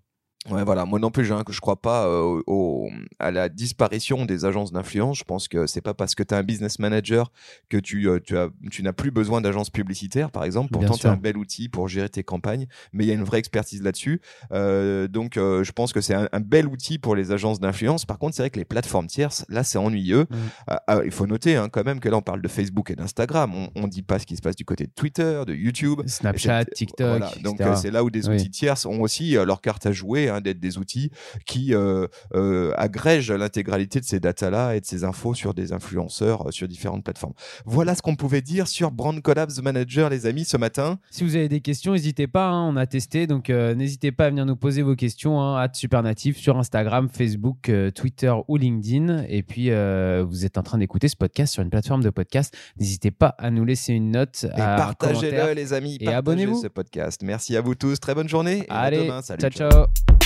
Ouais, 0.50 0.64
voilà. 0.64 0.86
Moi 0.86 0.98
non 0.98 1.12
plus, 1.12 1.32
hein, 1.32 1.44
que 1.46 1.54
je 1.54 1.62
crois 1.62 1.80
pas 1.80 2.08
euh, 2.08 2.42
au- 2.48 2.90
à 3.20 3.30
la 3.30 3.48
disparition 3.48 4.26
des 4.26 4.44
agences 4.44 4.72
d'influence. 4.72 5.20
Je 5.20 5.24
pense 5.24 5.48
que 5.48 5.68
c'est 5.68 5.82
pas 5.82 5.94
parce 5.94 6.16
que 6.16 6.24
tu 6.24 6.34
as 6.34 6.38
un 6.38 6.44
business 6.44 6.80
manager 6.80 7.32
que 7.70 7.78
tu, 7.78 8.10
euh, 8.10 8.20
tu, 8.20 8.36
as, 8.36 8.50
tu 8.72 8.82
n'as 8.82 8.92
plus 8.94 9.12
besoin 9.12 9.40
d'agences 9.40 9.70
publicitaires, 9.70 10.32
par 10.32 10.44
exemple. 10.44 10.72
Pourtant, 10.72 10.96
tu 10.98 11.06
un 11.06 11.16
bel 11.16 11.38
outil 11.38 11.70
pour 11.70 11.88
gérer 11.88 12.10
tes 12.10 12.24
campagnes, 12.24 12.66
mais 12.92 13.04
il 13.04 13.08
y 13.08 13.12
a 13.12 13.14
une 13.14 13.24
vraie 13.24 13.38
expertise 13.38 13.84
là-dessus. 13.84 14.20
Euh, 14.52 15.08
donc, 15.08 15.34
je 15.36 15.72
pense 15.74 15.94
que 15.94 16.02
c'est 16.02 16.16
un, 16.16 16.28
un 16.32 16.40
bel 16.40 16.68
outil 16.68 16.98
pour 16.98 17.16
les 17.16 17.32
agences 17.32 17.60
d'influence. 17.60 18.06
Par 18.06 18.18
contre, 18.18 18.36
c'est 18.36 18.42
vrai 18.42 18.50
que 18.50 18.58
les 18.58 18.66
plateformes 18.66 19.08
tierces, 19.08 19.46
là, 19.48 19.64
c'est 19.64 19.78
ennuyeux. 19.78 20.26
Mm. 20.30 20.36
Ah, 20.68 20.84
ah, 20.88 21.00
il 21.06 21.12
faut 21.12 21.28
noter 21.28 21.56
hein, 21.56 21.70
quand 21.70 21.86
même 21.86 22.00
que 22.00 22.10
là, 22.10 22.18
on 22.18 22.22
parle 22.24 22.42
de 22.42 22.48
Facebook 22.48 22.90
et 22.90 22.96
d'Instagram. 22.96 23.54
On, 23.54 23.70
on 23.76 23.88
dit 23.88 24.02
pas 24.02 24.18
ce 24.18 24.26
qui 24.26 24.36
se 24.36 24.42
passe 24.42 24.56
du 24.56 24.66
côté 24.66 24.86
de 24.88 24.92
Twitter, 24.92 25.44
de 25.46 25.54
YouTube. 25.54 26.02
Snapchat, 26.08 26.66
TikTok, 26.66 27.08
voilà. 27.08 27.32
Donc 27.44 27.60
c'est 27.76 27.92
là 27.92 28.04
où 28.04 28.10
des 28.10 28.28
Oui. 28.28 28.36
outils 28.38 28.50
tierces 28.50 28.88
ont 28.88 29.02
aussi 29.02 29.34
leur 29.34 29.62
carte 29.62 29.86
à 29.86 29.92
jouer, 29.92 30.30
hein, 30.32 30.42
d'être 30.42 30.60
des 30.60 30.78
outils 30.78 31.12
qui 31.46 31.74
euh, 31.74 32.08
euh, 32.34 32.74
agrègent 32.78 33.32
l'intégralité 33.32 34.00
de 34.00 34.06
ces 34.06 34.20
datas-là 34.20 34.76
et 34.76 34.82
de 34.82 34.86
ces 34.86 35.04
infos 35.04 35.34
sur 35.34 35.54
des 35.54 35.74
influenceurs 35.74 36.48
euh, 36.48 36.52
sur 36.52 36.68
différentes 36.68 37.04
plateformes. 37.04 37.34
Voilà 37.66 37.96
ce 37.96 38.02
qu'on 38.02 38.16
pouvait 38.16 38.42
dire 38.42 38.68
sur 38.68 38.92
Brand 38.92 39.22
Collabs 39.22 39.62
Manager, 39.62 40.10
les 40.10 40.26
amis, 40.26 40.46
ce 40.46 40.58
matin. 40.58 41.00
Si 41.10 41.24
vous 41.24 41.36
avez 41.36 41.50
des 41.50 41.62
questions, 41.62 41.94
n'hésitez 41.94 42.28
pas, 42.28 42.50
hein, 42.50 42.68
on 42.70 42.76
a 42.78 42.86
testé, 42.86 43.28
donc 43.28 43.50
n'hésitez 43.50 44.12
pas 44.12 44.26
à 44.26 44.30
venir 44.30 44.46
nous 44.46 44.56
poser 44.56 44.82
vos 44.82 44.96
questions 44.96 45.42
hein, 45.42 45.58
à 45.58 45.70
Supernatif 45.74 46.38
sur 46.38 46.58
Instagram, 46.58 47.10
Facebook, 47.10 47.72
Twitter 47.96 48.34
ou 48.48 48.58
LinkedIn. 48.58 49.26
Et 49.30 49.44
puis, 49.44 49.70
vous 49.70 50.46
êtes 50.46 50.58
en 50.58 50.64
train 50.64 50.78
d'écouter 50.78 51.08
ce 51.08 51.16
podcast 51.16 51.54
sur 51.54 51.64
une 51.64 51.70
plateforme 51.70 52.04
de 52.04 52.10
podcast. 52.10 52.56
N'hésitez 52.80 53.12
pas 53.12 53.36
à 53.38 53.52
nous 53.52 53.66
laisser 53.66 53.94
une 53.94 54.12
note, 54.12 54.46
Et 54.46 54.58
partagez-le, 54.58 55.54
les 55.54 55.74
amis. 55.74 55.98
Et 56.00 56.08
abonnez-vous. 56.08 56.62
ce 56.62 56.68
podcast. 56.68 57.22
Merci 57.24 57.56
à 57.56 57.62
vous 57.62 57.76
tous. 57.76 58.00
Très 58.00 58.16
bonne 58.16 58.30
journée. 58.30 58.66
Et 58.68 58.70
à 58.70 58.80
Allez, 58.80 59.04
demain. 59.04 59.22
Salut, 59.22 59.42
ciao. 59.42 59.52
ciao. 59.52 60.21